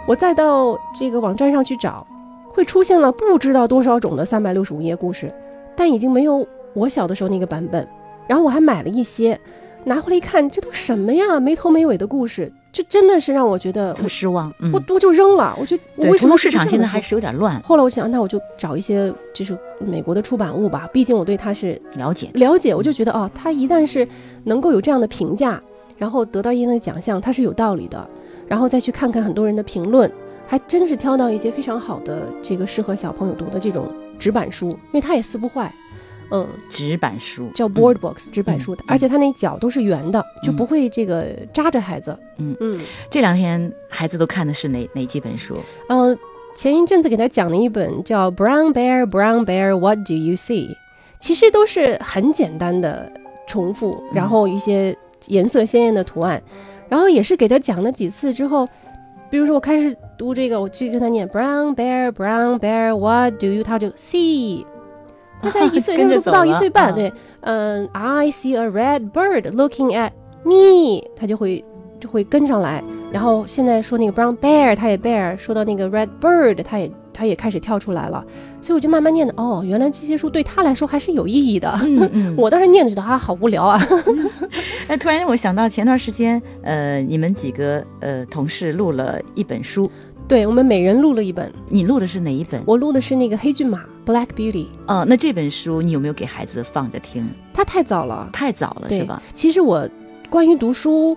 [0.06, 2.06] 我再到这个网站上去找，
[2.48, 5.28] 会出现了不知道多少种的三百六十五页故事，
[5.74, 7.86] 但已经没有我小的时候那个版本。
[8.28, 9.36] 然后我还买了一些，
[9.82, 11.40] 拿回来一看，这都什么呀？
[11.40, 14.52] 没头没尾的故事，这真的是让我觉得特失望。
[14.60, 15.56] 嗯我，我就扔了。
[15.58, 22.28] 我就为什么市场现在还是有点乱，后来我想，那我就找一些就是美国的出版物吧，毕竟我对它是了解。
[22.34, 24.06] 了解，我就觉得哦，它一旦是
[24.44, 25.58] 能够有这样的评价，
[25.96, 28.06] 然后得到一定的奖项，它是有道理的。
[28.46, 30.12] 然后再去看看很多人的评论，
[30.46, 35.72] 还真是挑到一些非常好的这个适合小朋友读的这种纸板书，因为它也撕不坏。
[36.30, 37.50] 嗯，纸板书。
[37.54, 42.16] 叫 board books 纸板书的，而且它那角都是圆的，就不会这个扎着孩子。
[42.38, 42.56] 嗯。
[42.60, 42.80] 嗯。
[43.10, 45.56] 这两天孩子都看的是哪哪几本书？
[45.88, 46.18] 嗯，
[46.54, 50.68] 前一阵子给他讲了一本叫《Brown Bear Brown Bear What Do You See》，
[51.18, 53.12] 其实都是很简单的
[53.46, 54.96] 重复，然后一些
[55.28, 56.42] 颜色鲜艳的图案，
[56.88, 58.66] 然后也是给他讲了几次之后，
[59.30, 64.64] 比如说我开始读这个，我去跟他念 Brown Bear Brown Bear What Do You，他就 See。
[65.42, 70.11] 他才 一岁，跟着那时候不到一岁半，啊对，嗯，I see a red bird looking at
[70.44, 71.64] me，他就会
[72.01, 72.83] 就会跟上来。
[73.12, 78.25] 然后现在说那个 brown bear，他也 bear，说到那个 red bird，他也他也开始跳出来了。
[78.61, 81.72] 所以我就慢慢念的，哦，原来这些书对他来说还是有意义的。
[81.85, 83.81] 嗯嗯， 我当时念的觉得啊，好无聊啊。
[84.88, 89.90] 那，突然我想到前段时间，呃，你们几个呃同事录了一本书，
[90.28, 92.60] 对我们每人录了一本，你录的是哪一本？
[92.66, 97.28] 我录的是那个黑骏马 Black Beauty，哦，那这本书你有没有给孩子放着听？
[97.54, 98.28] 它太早了。
[98.32, 99.22] 太早了对是吧？
[99.34, 99.88] 其实我
[100.28, 101.16] 关于读书，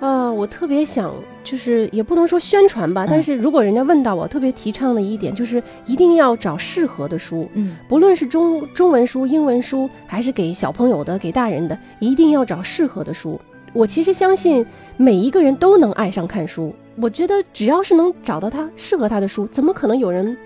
[0.00, 13.40] 呃，我特别想，就是也不能说宣传吧，嗯但是如果人家问到我，特别提倡的一点就是一定要找适合的书，嗯不论是中中文书、英文书，还是给小朋友的、给大人的，一定要找适合的书。
[13.72, 14.66] 我其实相信
[14.96, 16.74] 每一个人都能爱上看书。
[17.00, 20.36] 我觉得只要是能找到他适合他的书，怎么可能有人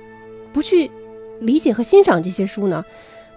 [0.52, 0.90] 不去
[1.40, 2.84] 理解和欣赏这些书呢？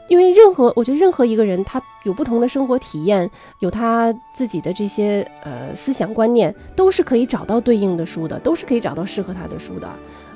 [0.08, 9.90] 因为任何，我觉得任何一个人，他有不同的生活体验，有他自己的这些呃思想观念，都是可以找到对应的书的，都是可以找到适合他的书的。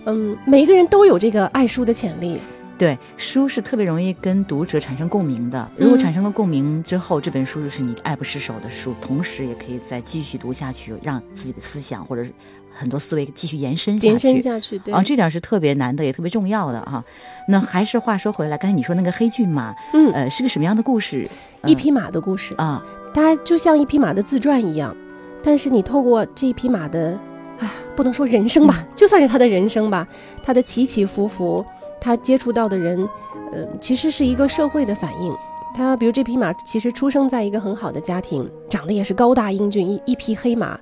[0.05, 2.39] 嗯，每一个人都有这个爱书的潜力。
[2.79, 5.69] 对，书是特别容易跟读者产生共鸣的。
[5.75, 12.31] 如果嗯产生了共鸣之后，这本书就是你爱不释手的书，同时也可以再继续读下去，让自己的思想或者是
[12.71, 14.07] 很多思维继续延伸下去。
[14.07, 17.03] 延伸下去，对，啊，这点是特别难的也特别重要的哈、
[17.49, 21.29] 那还是话说回来，刚才你说那个黑骏马，嗯，呃，是个什么样的故事？
[21.65, 22.81] 一匹马的故事，啊，
[23.13, 24.95] 它就像一匹马的自传一样，
[25.43, 27.19] 但是你透过这一匹马的，
[27.59, 30.07] 啊，不能说人生吧，就算是他的人生吧，
[30.41, 31.65] 他的起起伏伏，
[31.99, 33.07] 他接触到的人，
[33.51, 35.35] 呃，其实是一个社会的反应。
[35.75, 40.79] 他比如这匹马其实出生在一个很好的家庭，长得也是高大英俊，一一匹黑马，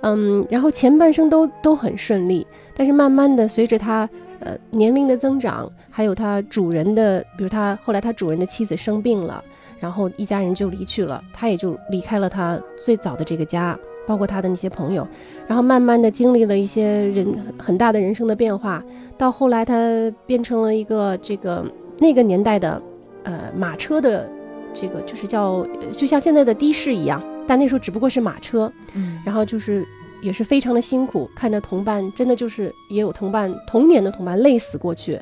[0.00, 4.08] 嗯，然后前半生都都很顺利，但是慢慢的随着他
[4.40, 9.44] 呃年龄的增长，还有他主人的，比如他后来他主人的妻子生病了。
[9.78, 13.78] 然后一家人就离去了，他也就离开了他最早的这个家，
[14.10, 15.06] 包括他的那些朋友，
[15.46, 17.24] 然后慢慢的经历了一些人
[17.56, 18.82] 很大的人生的变化，
[19.16, 21.64] 到后来他变成了一个这个
[21.96, 22.82] 那个年代的，
[23.22, 24.28] 呃马车的
[24.74, 29.16] 这个就是叫呃就像现在的的士一样，但那时候只不过是马车，嗯。
[29.24, 29.86] 然后就是
[30.22, 35.16] 也是非常的辛苦，看着同伴真的就是也有同伴童年的同伴累死过去，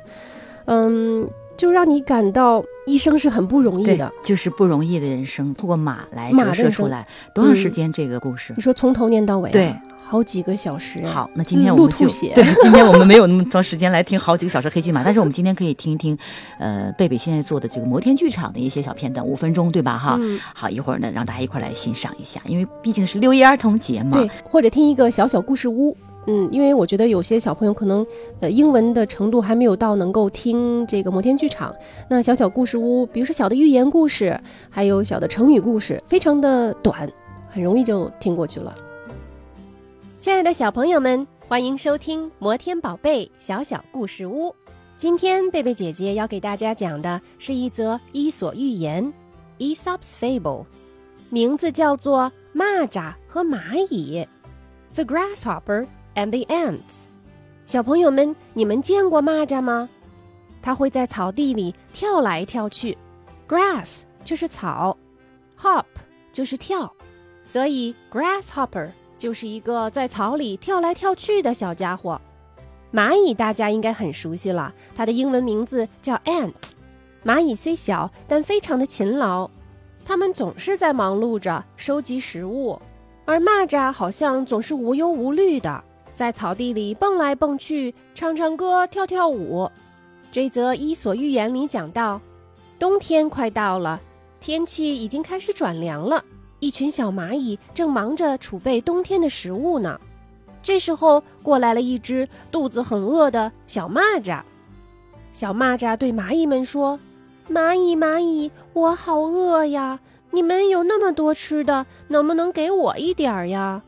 [0.64, 1.28] 嗯，
[1.59, 8.54] 就让你感到一生是很不容易对的。，就是不容易的人生，通过马来折射出来，多长时嗯间这个故事？
[8.56, 9.74] 你说从头念到尾、啊，对，
[10.06, 16.16] 好几个小时。，好，那今天嗯我们就、路吐血对， 今天我们没有那么多时间来听好几个小时黑骏马，但是我们今天可以听一听，
[16.61, 19.98] 呃，贝贝现在做的这个摩天剧场的一些小片段，五分钟对吧？
[19.98, 24.16] 哈，嗯，好，一会儿呢让大家一块儿来欣赏一下，因为毕竟是六一儿童节嘛。
[24.16, 25.96] 对，或者听一个小小故事屋。
[26.26, 28.06] 嗯，因为我觉得有些小朋友可能，
[28.40, 31.74] 呃，英文的程度还没有到能够听这个摩天剧场。
[32.08, 34.38] 那小小故事屋，比如说小的寓言故事，
[34.68, 37.10] 还有小的成语故事，非常的短，
[37.48, 38.74] 很容易就听过去了。
[40.18, 44.54] 亲爱的小朋友们，欢迎收听摩天宝贝小小故事屋。
[44.98, 49.12] 今天贝贝姐姐要给大家讲的是一则伊索寓言
[49.74, 50.40] 《，Esop's Fable》。
[51.30, 54.26] 名字叫做蚂蚱和蚂蚁
[54.94, 55.86] ，The grasshopper
[56.18, 57.06] and the ants。
[57.64, 59.88] 小朋友们，你们见过蚂蚱吗？
[60.60, 62.98] 它会在草地里跳来跳去
[63.48, 64.96] ，grass 就是草
[65.60, 65.84] ，hop
[66.32, 66.92] 就是跳，
[67.44, 72.20] 所以 grasshopper 就是一个在草里跳来跳去的小家伙。
[72.92, 76.72] 蚂蚁大家应该很熟悉了，它的英文名字叫 ant。
[77.24, 79.48] 蚂蚁虽小，但非常的勤劳，
[80.04, 82.80] 它们总是在忙碌着收集食物，
[83.24, 85.84] 而蚂蚱好像总是无忧无虑的，
[86.18, 89.70] 在草地里蹦来蹦去，唱唱歌，跳跳舞。
[90.32, 92.20] 这则《伊索寓言》里讲到，
[92.76, 94.00] 冬天快到了，
[94.40, 96.24] 天气已经开始转凉了，
[96.58, 99.96] 一群小蚂蚁正忙着储备冬天的食物呢。
[100.60, 104.42] 这时候，过来了一只肚子很饿的小蚂蚱。
[105.30, 106.98] 小蚂蚱对蚂蚁们说
[107.48, 110.00] ：“蚂蚁，蚂蚁，我好饿呀！
[110.32, 113.80] 你们有那么多吃的，能不能给我一点儿呀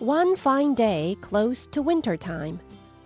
[0.00, 2.60] ？”One fine day, close to winter time,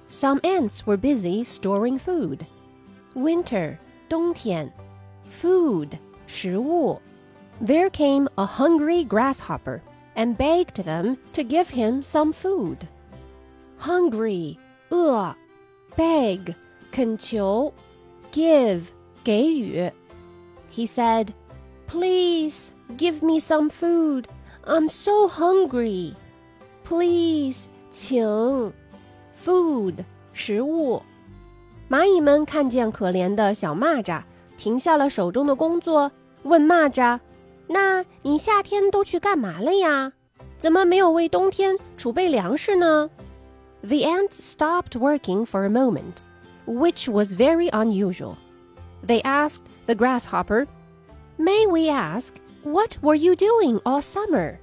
[0.08, 2.46] some ants were busy storing food.
[3.14, 4.72] Winter, 冬天，
[5.24, 7.00] food 食物。
[7.60, 9.82] There came a hungry grasshopper
[10.16, 12.88] and begged them to give him some food.
[13.78, 14.56] Hungry
[14.90, 15.34] 饿，
[15.96, 16.54] beg
[16.90, 17.72] 恳求，
[18.32, 18.92] give
[19.24, 19.92] 给予。
[20.70, 21.34] He said,
[21.86, 24.26] "Please give me some food.
[24.64, 26.14] I'm so hungry."
[26.84, 28.72] Please 请，
[29.36, 31.02] food 食物。
[31.90, 34.22] 蚂蚁们看见可怜的小蚂蚱，
[34.56, 36.10] 停下了手中的工作，
[36.42, 37.20] 问蚂蚱：“
[37.66, 40.12] 那你夏天都去干嘛了呀？
[40.58, 43.10] 怎么没有为冬天储备粮食呢？”
[43.82, 46.16] The ants stopped working for a moment,
[46.66, 48.36] which was very unusual.
[49.06, 50.66] They asked the grasshopper,
[51.38, 54.58] May we ask, what were you doing all summer?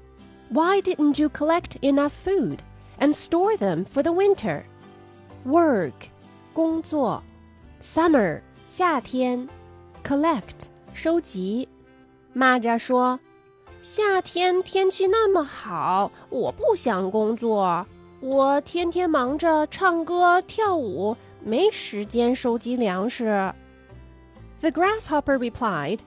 [0.49, 2.59] Why didn't you collect enough food
[2.99, 4.63] and store them for the winter?
[5.45, 6.09] Work,
[6.53, 7.23] 工作，
[7.81, 9.47] summer 夏天，
[10.03, 11.67] collect 收集。
[12.35, 17.85] 蚂蚱说：“夏天天气那么好，我不想工作。
[18.21, 23.53] 我天天忙着唱歌跳舞，没时间收集粮食。”
[24.61, 25.99] The grasshopper replied,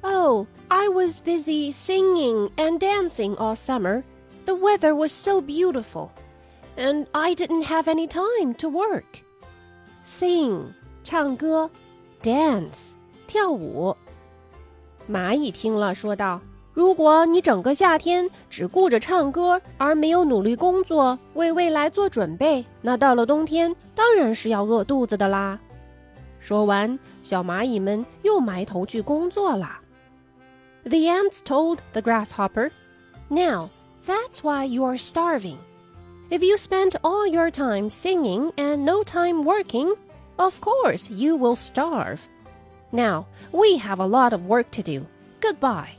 [0.00, 4.01] Oh, I was busy singing and dancing all summer.
[4.45, 6.09] The weather was so beautiful,
[6.75, 9.03] and I didn't have any time to work.
[10.03, 11.69] Sing 唱歌
[12.23, 12.93] ，dance
[13.27, 13.95] 跳舞。
[15.07, 16.41] 蚂蚁听了，说道
[16.73, 25.59] ：“如果你整个夏天只顾着唱歌，而没有努力工作，为未来做准备，那到了冬天当然是要饿肚子的啦。”
[26.41, 29.79] 说完，小蚂蚁们又埋头去工作啦。
[30.84, 32.70] The ants told the grasshopper,
[33.30, 33.70] Now,
[34.06, 35.58] that's why you are starving.
[36.30, 39.94] If you spend all your time singing and no time working,
[40.36, 42.28] of course you will starve.
[42.90, 45.06] Now, we have a lot of work to do.
[45.40, 45.96] Goodbye.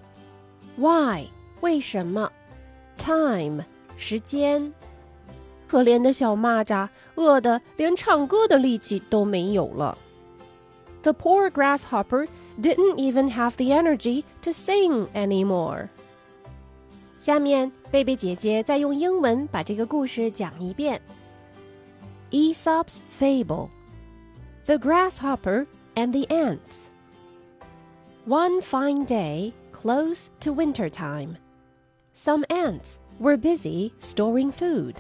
[0.76, 1.28] Why?
[1.62, 2.32] 为什么？
[2.98, 3.64] Time
[3.98, 4.74] 时间。
[5.68, 9.98] 可怜的小蚂蚱，饿得连唱歌的力气都没有了。
[11.04, 12.28] The poor grasshopper
[12.60, 15.90] didn't even have the energy to sing anymore.
[17.18, 21.02] 下面，贝贝姐姐再用英文把这个故事讲一遍。
[22.32, 23.70] Aesop's Fable
[24.66, 26.88] The Grasshopper and the Ants.
[28.28, 31.38] One fine day, close to winter time,
[32.14, 34.96] some ants were busy storing food.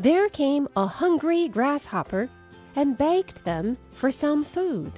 [0.00, 2.28] There came a hungry grasshopper
[2.74, 4.92] and begged them for some food.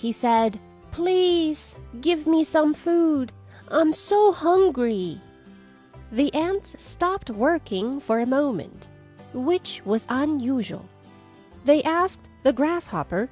[0.00, 0.58] He said,
[0.92, 3.32] Please give me some food.
[3.68, 5.20] I'm so hungry.
[6.10, 8.88] The ants stopped working for a moment,
[9.34, 10.88] which was unusual.
[11.66, 13.28] They asked the grasshopper,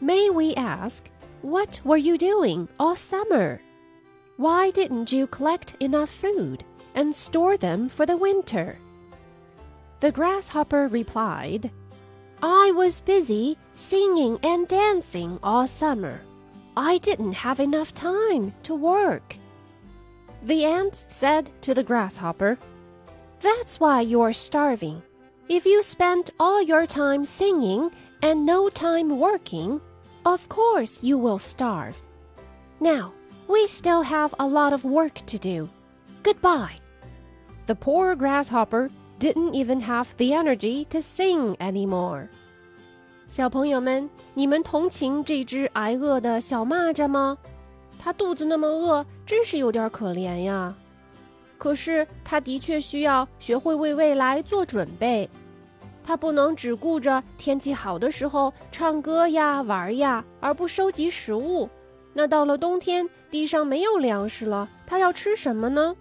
[0.00, 1.10] May we ask,
[1.42, 3.60] what were you doing all summer?
[4.36, 6.62] Why didn't you collect enough food
[6.94, 8.78] and store them for the winter?
[9.98, 11.72] The grasshopper replied,
[12.42, 16.20] I was busy singing and dancing all summer.
[16.76, 19.36] I didn't have enough time to work.
[20.44, 22.56] The ant said to the grasshopper,
[23.40, 25.02] That's why you're starving.
[25.48, 27.90] If you spent all your time singing
[28.22, 29.80] and no time working,
[30.24, 32.00] of course you will starve.
[32.78, 33.12] Now,
[33.48, 35.68] we still have a lot of work to do.
[36.22, 36.76] Goodbye.
[37.66, 42.28] The poor grasshopper didn't even have the energy to sing anymore.
[43.26, 47.36] 小朋友们，你们同情这只挨饿的小蚂蚱吗？
[47.98, 50.74] 它肚子那么饿，真是有点可怜呀。
[51.58, 55.28] 可是它的确需要学会为未来做准备，
[56.04, 61.68] 它不能只顾着天气好的时候唱歌呀、玩呀，而不收集食物。
[62.14, 65.94] 那到了冬天，地上没有粮食了，它要吃什么呢？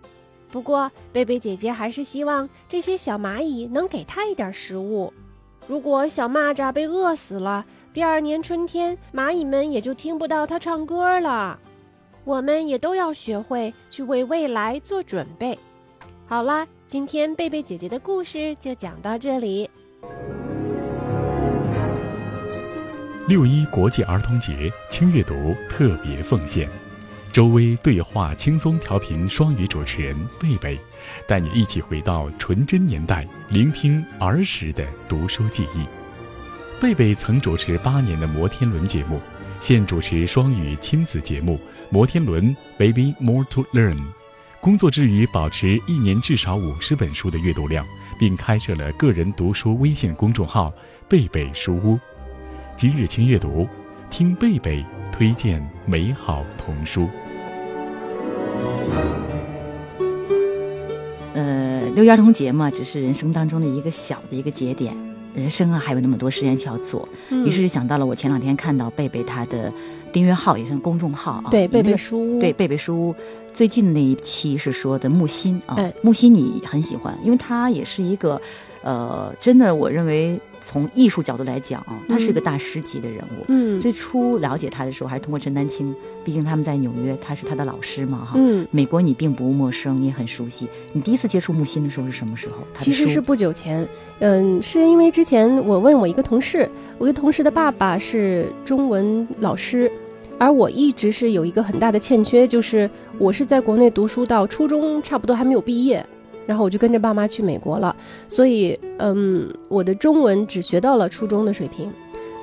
[0.50, 5.14] 不过，贝贝姐姐还是希望这些小蚂蚁能给他一点食物。
[5.68, 11.60] 如果小蚂蚱被饿死了，第二年春天，蚂蚁们也就听不到它唱歌了。
[12.24, 15.58] 我们也都要学会去为未来做准备。
[16.28, 19.70] 好啦，今天贝贝姐姐的故事就讲到这里。
[23.28, 26.70] 六一国际儿童节轻阅读特别奉献，
[27.38, 30.76] 周薇对话轻松调频双语主持人贝贝，
[31.28, 35.86] 带你一起回到纯真年代，聆听儿时的读书记忆。
[36.82, 39.22] 贝贝曾主持八年的摩天轮节目，
[39.60, 41.58] 现主持双语亲子节目
[41.92, 43.98] 《摩天轮 Baby More to Learn》。
[44.60, 47.86] 工作之余，保持一年至少五十本书的阅读量，
[48.18, 50.74] 并开设了个人读书微信公众号
[51.08, 52.00] “贝贝书屋”。
[52.76, 53.68] 今日轻阅读，
[54.10, 57.08] 听贝贝推荐美好童书。
[61.34, 64.96] 呃，六一儿童节嘛，只是人生当中的一个小的一个节点。
[65.34, 67.46] 人生啊，还有那么多事情要做，嗯。
[67.46, 69.72] 于是想到了我前两天看到贝贝他的
[70.12, 73.16] 订阅号，也是公众号啊，对贝贝书屋，对贝贝书屋。
[73.54, 78.42] 最近那一期是说的木心啊，哎木心你很喜欢，因为他也是一个，
[78.82, 83.46] 呃，真的我认为从艺术角度来讲啊，他是个大师级的人物。
[83.48, 88.34] 嗯最初了解他的时候还是通过陈丹青，毕竟他们在纽约，他是他的老师嘛哈。
[88.36, 90.68] 嗯，美国你并不陌生，你也很熟悉。
[90.94, 92.56] 你第一次接触木心的时候是什么时候？
[92.74, 93.88] 他其实是不久前，
[94.20, 99.92] 嗯，是因为之前我问我一个同事，我一个同事的爸爸是中文老师，
[100.40, 106.04] 而我一直是有一个很大的欠缺，就是我是在国内读书到初中差不多还没有毕业，
[106.48, 107.96] 然后我就跟着爸妈去美国了，
[108.28, 111.92] 所以嗯，我的中文只学到了初中的水平，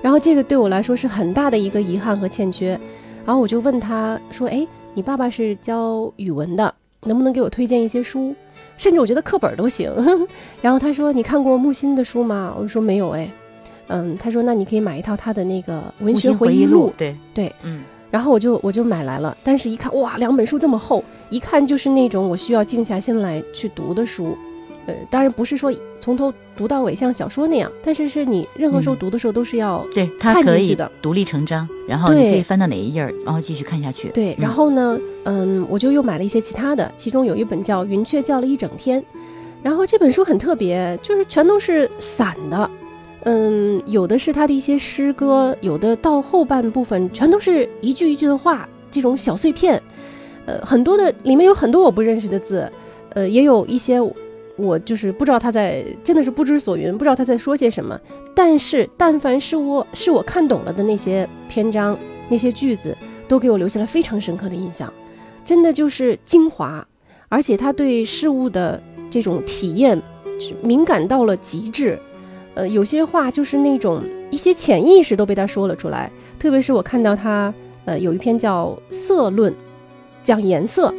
[0.01, 2.79] 然后这个对我来说是很大的一个遗憾和欠缺，
[3.25, 8.35] 然后我就问他说，哎，你爸爸是教语文的，能不能给我推荐一些书？
[8.77, 9.91] 甚至我觉得课本都行。
[10.61, 13.31] 然后他说：“你看过木心的书吗？”我说：“没有。”哎，
[13.87, 16.93] 嗯，他说：“那你可以买一套他的那个文学木心忆录。
[16.97, 17.83] 对对，嗯，
[18.15, 24.39] 然后我就我就买来了，但是一看哇，两本书这么厚，一看就是那种我需要静下心来去读的书。
[24.87, 28.99] 呃，当然不是说从头读到尾像小说那样，但是是你任何时候嗯。
[28.99, 34.11] 读的时候都是要、对，它可以独立成章，然后你可以翻到哪一页儿，然后继续看下去。
[34.11, 39.03] 对，然嗯后呢，嗯，我就又买了一些其他的，其中有一本叫《云雀叫了一整天》，
[39.61, 42.71] 然后这本书很特别，就是全都是散的，
[43.25, 49.83] 嗯，有的是他的一些诗歌，有的到后半部分全都是一句一句的话，这种小碎片，
[50.45, 52.71] 呃，很多的里面有很多我不认识的字，
[53.15, 53.99] 呃，也有一些
[54.57, 57.99] 我就是不知道他在，真的是不知所云，不知道他在说些什么。
[58.35, 61.99] 但是，但凡是我是我看懂了的那些篇章、
[62.29, 62.95] 那些句子，
[63.27, 64.93] 都给我留下了非常深刻的印象，
[65.47, 66.87] 真的就是精华，
[67.31, 70.01] 而且他对事物的这种体验
[70.63, 71.99] 敏感到了极致。
[72.55, 77.53] 呃，有些话就是那种一些潜意识都被他说了出来，特别是我看到他
[77.85, 79.53] 呃有一篇叫《色论》，
[80.23, 80.95] 讲颜色，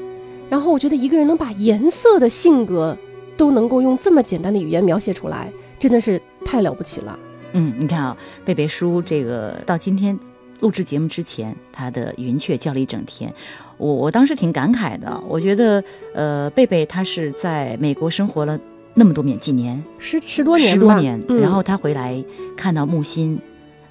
[0.50, 2.98] 然后我觉得一个人能把颜色的性格
[3.38, 7.18] 都能够用这么简单的语言描写出来，真的是太了不起了。
[7.54, 10.18] 嗯，你看啊，贝贝书这个到今天
[10.60, 13.34] 录制节目之前，他的云雀叫了一整天，
[13.78, 15.82] 我我当时挺感慨的，我觉得
[16.14, 18.60] 呃，贝贝他是在美国生活了
[18.96, 22.24] 那么多年几年，十十多年，十多年，嗯然后他回来
[22.56, 23.38] 看到木心。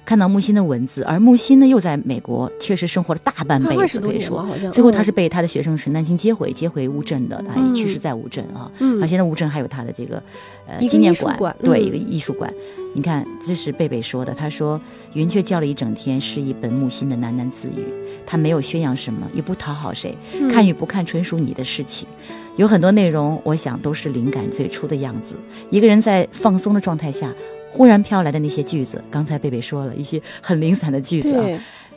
[0.05, 8.71] 看到木心的文字，而木心呢又在美国，确实生活了大半辈子，可以说最后他嗯是被他的学生陈丹青接回，接回乌镇的，他也去世在乌镇啊。
[8.79, 10.21] 嗯他现在乌镇还有他的这个
[10.67, 12.53] 呃纪念馆，对，嗯一个艺术馆。
[12.93, 14.79] 你看，这是贝贝说的，他说
[15.13, 17.83] 《云雀叫了一整天》是一本木心的喃喃自语，
[18.25, 22.07] 他没有宣扬什么，也不讨好谁，嗯看与不看纯属你的事情。
[22.55, 25.35] 有很多内容，我想都是灵感最初的样子。
[25.69, 27.33] 一个人在放松的状态下，
[27.75, 31.45] 忽然飘来的那些句子，刚才贝贝说了一些很零散的句子啊，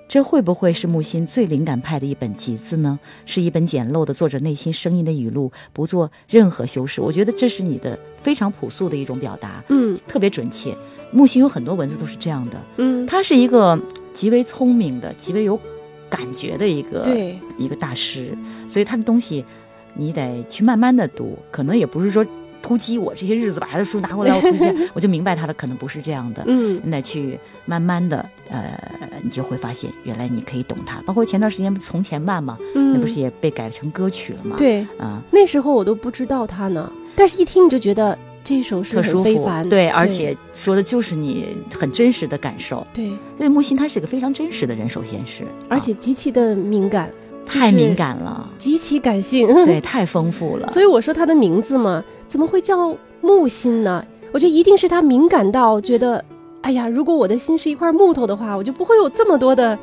[0.08, 2.98] 这会不会是木心最灵感派的一本集子呢？
[3.24, 7.00] 是一本简陋的作者内心声音的语录，不做任何修饰。
[7.00, 10.76] 我觉得这是你的非常朴素的一种表达，嗯特别准确。
[11.12, 13.80] 木心有很多文字都是这样的，嗯，他是一个
[14.12, 15.58] 极为聪明的、极为有
[16.10, 17.06] 感觉的一个，
[17.56, 19.44] 一个大师，所以他的东西
[19.94, 22.26] 你得去慢慢的读，可能也不是说
[22.68, 26.44] 突击我这些日子把他的书拿过来，我突击， 我就明白他的可能不是这样的。
[26.46, 28.78] 嗯那去慢慢的，呃，
[29.22, 31.00] 你就会发现，原来你可以懂他。
[31.06, 42.86] 包括前段时间不《从前慢》嘛，嗯，那不是也被改成歌曲了吗？，对，啊、那时候我都不知道他呢，但是一听你就觉得这首是很特舒服非凡，，对，而且说的就是你很真实的感受。
[42.92, 43.08] 对，
[43.38, 47.10] 所以木心他是个非常真实的人，首先是，而且极其的敏感，啊
[47.46, 50.68] 太敏感了，极其感性，对，太丰富了。
[50.68, 54.04] 所以我说他的名字嘛，怎么会叫木心呢？
[54.32, 56.22] 我觉得一定是他敏感到觉得，
[56.60, 59.78] 哎呀，如果我的心是一块木头的话，我就不会有这么多的，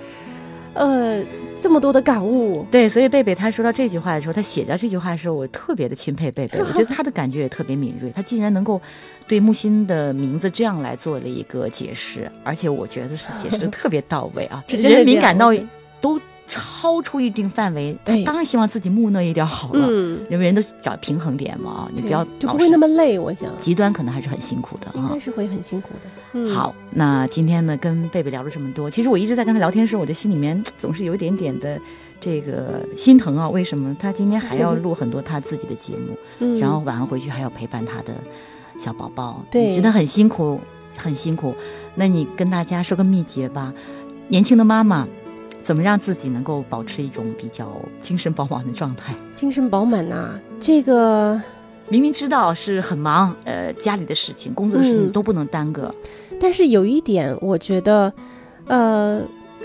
[0.76, 1.24] 呃，
[1.60, 2.64] 这么多的感悟。
[2.70, 6.60] 对，所以贝贝他说到这句话的时候，他写到这句话的时候，我特别的钦佩贝贝。
[6.64, 8.80] 我觉得他的感觉也特别敏锐，他竟然能够
[9.28, 15.52] 对木心的名字这样来做了一个解释，而且我觉得是解释的 特别到位啊，这真的人敏感到
[16.00, 25.20] 都超出一定范围，他当然希望自己木讷一点好了，嗯，因为人都找平衡点嘛啊，你不要就不会那么么累，我想极端，可能还是很辛苦的啊应该。
[25.20, 26.10] 是会很辛苦的。
[26.34, 31.82] 嗯，好，那今天呢，跟贝贝聊了这么多，其实我一直在跟他聊天的时候，我的心里面总是有一点点的
[32.20, 33.50] 这个心疼啊。
[33.50, 38.14] 为什么他今天还要录很多他自己的节目，嗯然后晚上回去还要陪伴他的
[38.78, 40.62] 小宝宝，对你真的很辛苦，
[40.96, 41.56] 很辛苦。
[41.96, 43.74] 那你跟大家说个秘诀吧，
[44.28, 45.08] 年轻的妈妈
[45.66, 49.16] 怎么让自己能够保持一种比较精神饱满的状态？
[49.36, 51.42] 精神饱满呐、这个
[51.90, 55.12] 明明知道是很忙，呃，家里的事情、工作的事情嗯。
[55.12, 55.92] 都不能耽搁，
[56.40, 58.14] 但是有一点，我觉得，
[58.68, 59.20] 呃，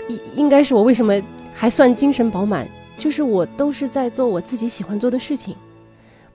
[0.07, 1.13] 应应该是我为什么
[1.53, 5.55] 还算精神饱满，就是我都是在做我自己喜欢做的事情，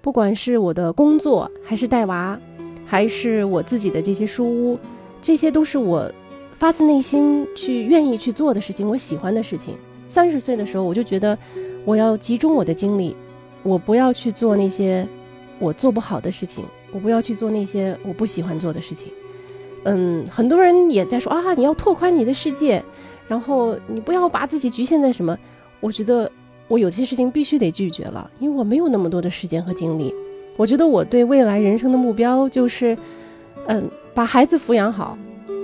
[0.00, 2.38] 不管是我的工作，还是带娃，
[2.86, 4.78] 还是我自己的这些书屋，
[5.20, 6.08] 这些都是我
[6.58, 9.76] 发自内心去愿意去做的事情，我喜欢的事情。
[10.08, 11.36] 三十岁的时候，我就觉得
[11.84, 13.14] 我要集中我的精力，
[13.62, 15.06] 我不要去做那些
[15.58, 19.12] 我做不好的事情，我不要去做那些我不喜欢做的事情。
[19.84, 22.82] 嗯，很多人也在说啊，你要拓宽你的世界，
[23.28, 25.36] 然后你不要把自己局限在什么。
[25.80, 26.30] 我觉得
[26.68, 30.12] 我有些事情必须得拒绝了，因为我没有那么多的时间和精力。
[30.56, 32.96] 我觉得我对未来人生的目标就是，
[33.66, 35.18] 嗯，把孩子抚养好，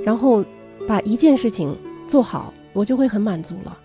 [0.04, 0.44] 然后
[0.88, 1.76] 把一件事情
[2.06, 3.78] 做好，我就会很满足了。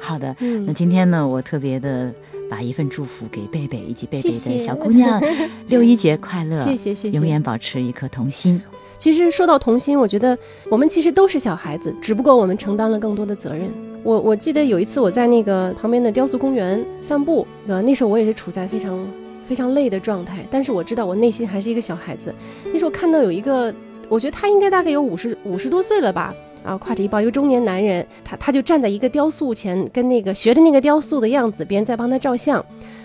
[0.00, 2.12] 好的，嗯那今天呢，我特别的
[2.48, 5.20] 把一份祝福给贝贝以及贝贝的小姑娘，
[5.68, 8.60] 六一节快乐，谢谢谢谢，永远保持一颗童心。
[8.96, 10.38] 其实说到童心，我觉得
[10.70, 13.70] 我们其实都是小孩子，只不过我们承担了更多的责任。
[14.02, 19.06] 我我记得有一次我在那个旁边的雕塑公园散步，呃，那时候我也是处在非常
[19.46, 22.34] 非常累的状态，但是我知道我内心还是一个小孩子。
[22.72, 23.74] 那时候看到有一个，
[24.08, 26.34] 我觉得他应该大概有五十五十多岁了吧，
[26.64, 32.56] 啊，挎着一包，一个中年男人，他他就站在一个雕塑前，跟那个学着那个雕塑的样子，别人在帮他照相。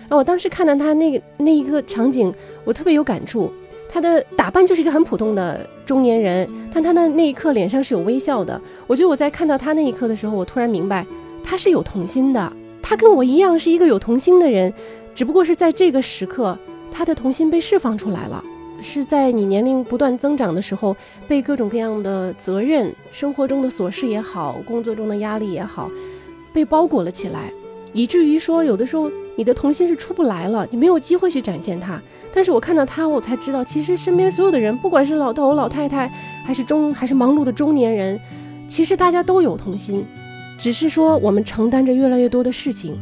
[0.01, 2.33] 然后我当时看到他那个那一个场景，
[2.63, 3.51] 我特别有感触。
[3.91, 8.59] 他的打扮就是一个很普通的中年人，但他的那一刻脸上是有微笑的。
[8.85, 11.05] 我觉得我在看到他那一刻的时候，我突然明白，
[11.43, 12.53] 他是有童心的。
[12.83, 14.71] 他跟我一样是一个有童心的人，
[15.15, 16.57] 只不过是在这个时刻，
[16.91, 18.43] 他的童心被释放出来了。
[18.81, 20.95] 是在你年龄不断增长的时候，
[21.27, 25.89] 被各种各样的责任、生活中的琐事也好，工作中的压力也好，
[26.53, 27.51] 被包裹了起来，
[27.93, 32.01] 以至于说有的时候你的童心是出不来了，你没有机会去展现它。
[32.33, 36.07] 但是我看到他，我才知道，其实身边所有的人，不管是老头、老太太，
[36.45, 38.19] 还是中，还是忙碌的中年人，
[38.67, 40.05] 其实大家都有童心，
[40.59, 42.95] 只是说我们承担着越来越多的事情，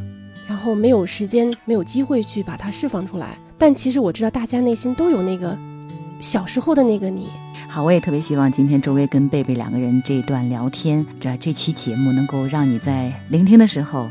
[0.47, 3.37] 然后没有时间、没有机会去把它释放出来。
[3.57, 5.57] 但其实我知道，大家内心都有那个
[6.19, 7.27] 小时候的那个你。
[7.67, 14.09] 好，我也特别希望今天周薇跟贝贝两个人这一段聊天，这这期节目能够让你在聆听的时候，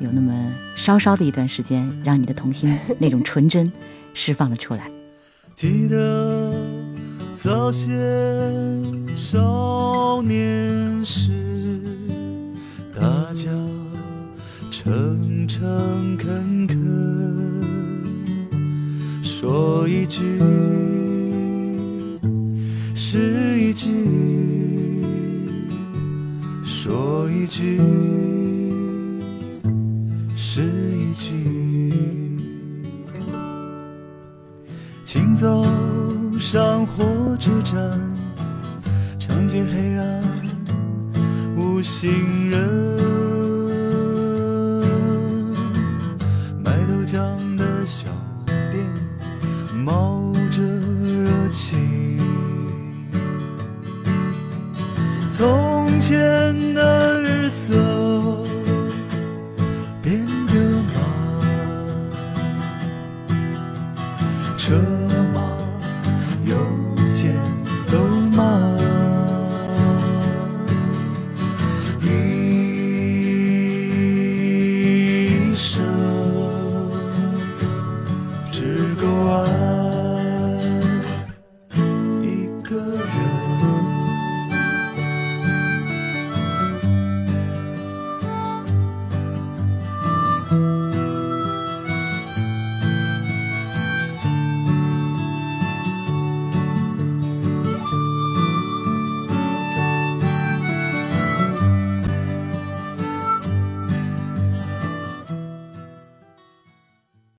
[0.00, 0.32] 有那么
[0.74, 3.72] 稍稍的一段时间，让你的童心那种纯真
[4.14, 4.90] 释放了出来。
[5.54, 6.52] 记得
[7.34, 7.88] 早些
[9.16, 11.32] 少年时，
[12.94, 13.00] 大
[13.32, 13.44] 家
[14.70, 16.76] 诚诚恳恳，
[19.40, 20.20] 说一句
[22.96, 23.88] 是一句，
[26.64, 27.78] 说一句
[30.34, 30.60] 是
[30.90, 32.36] 一句。
[35.04, 35.64] 请走
[36.36, 37.96] 上火车站，
[39.20, 40.20] 尝尽黑暗
[41.56, 42.10] 无行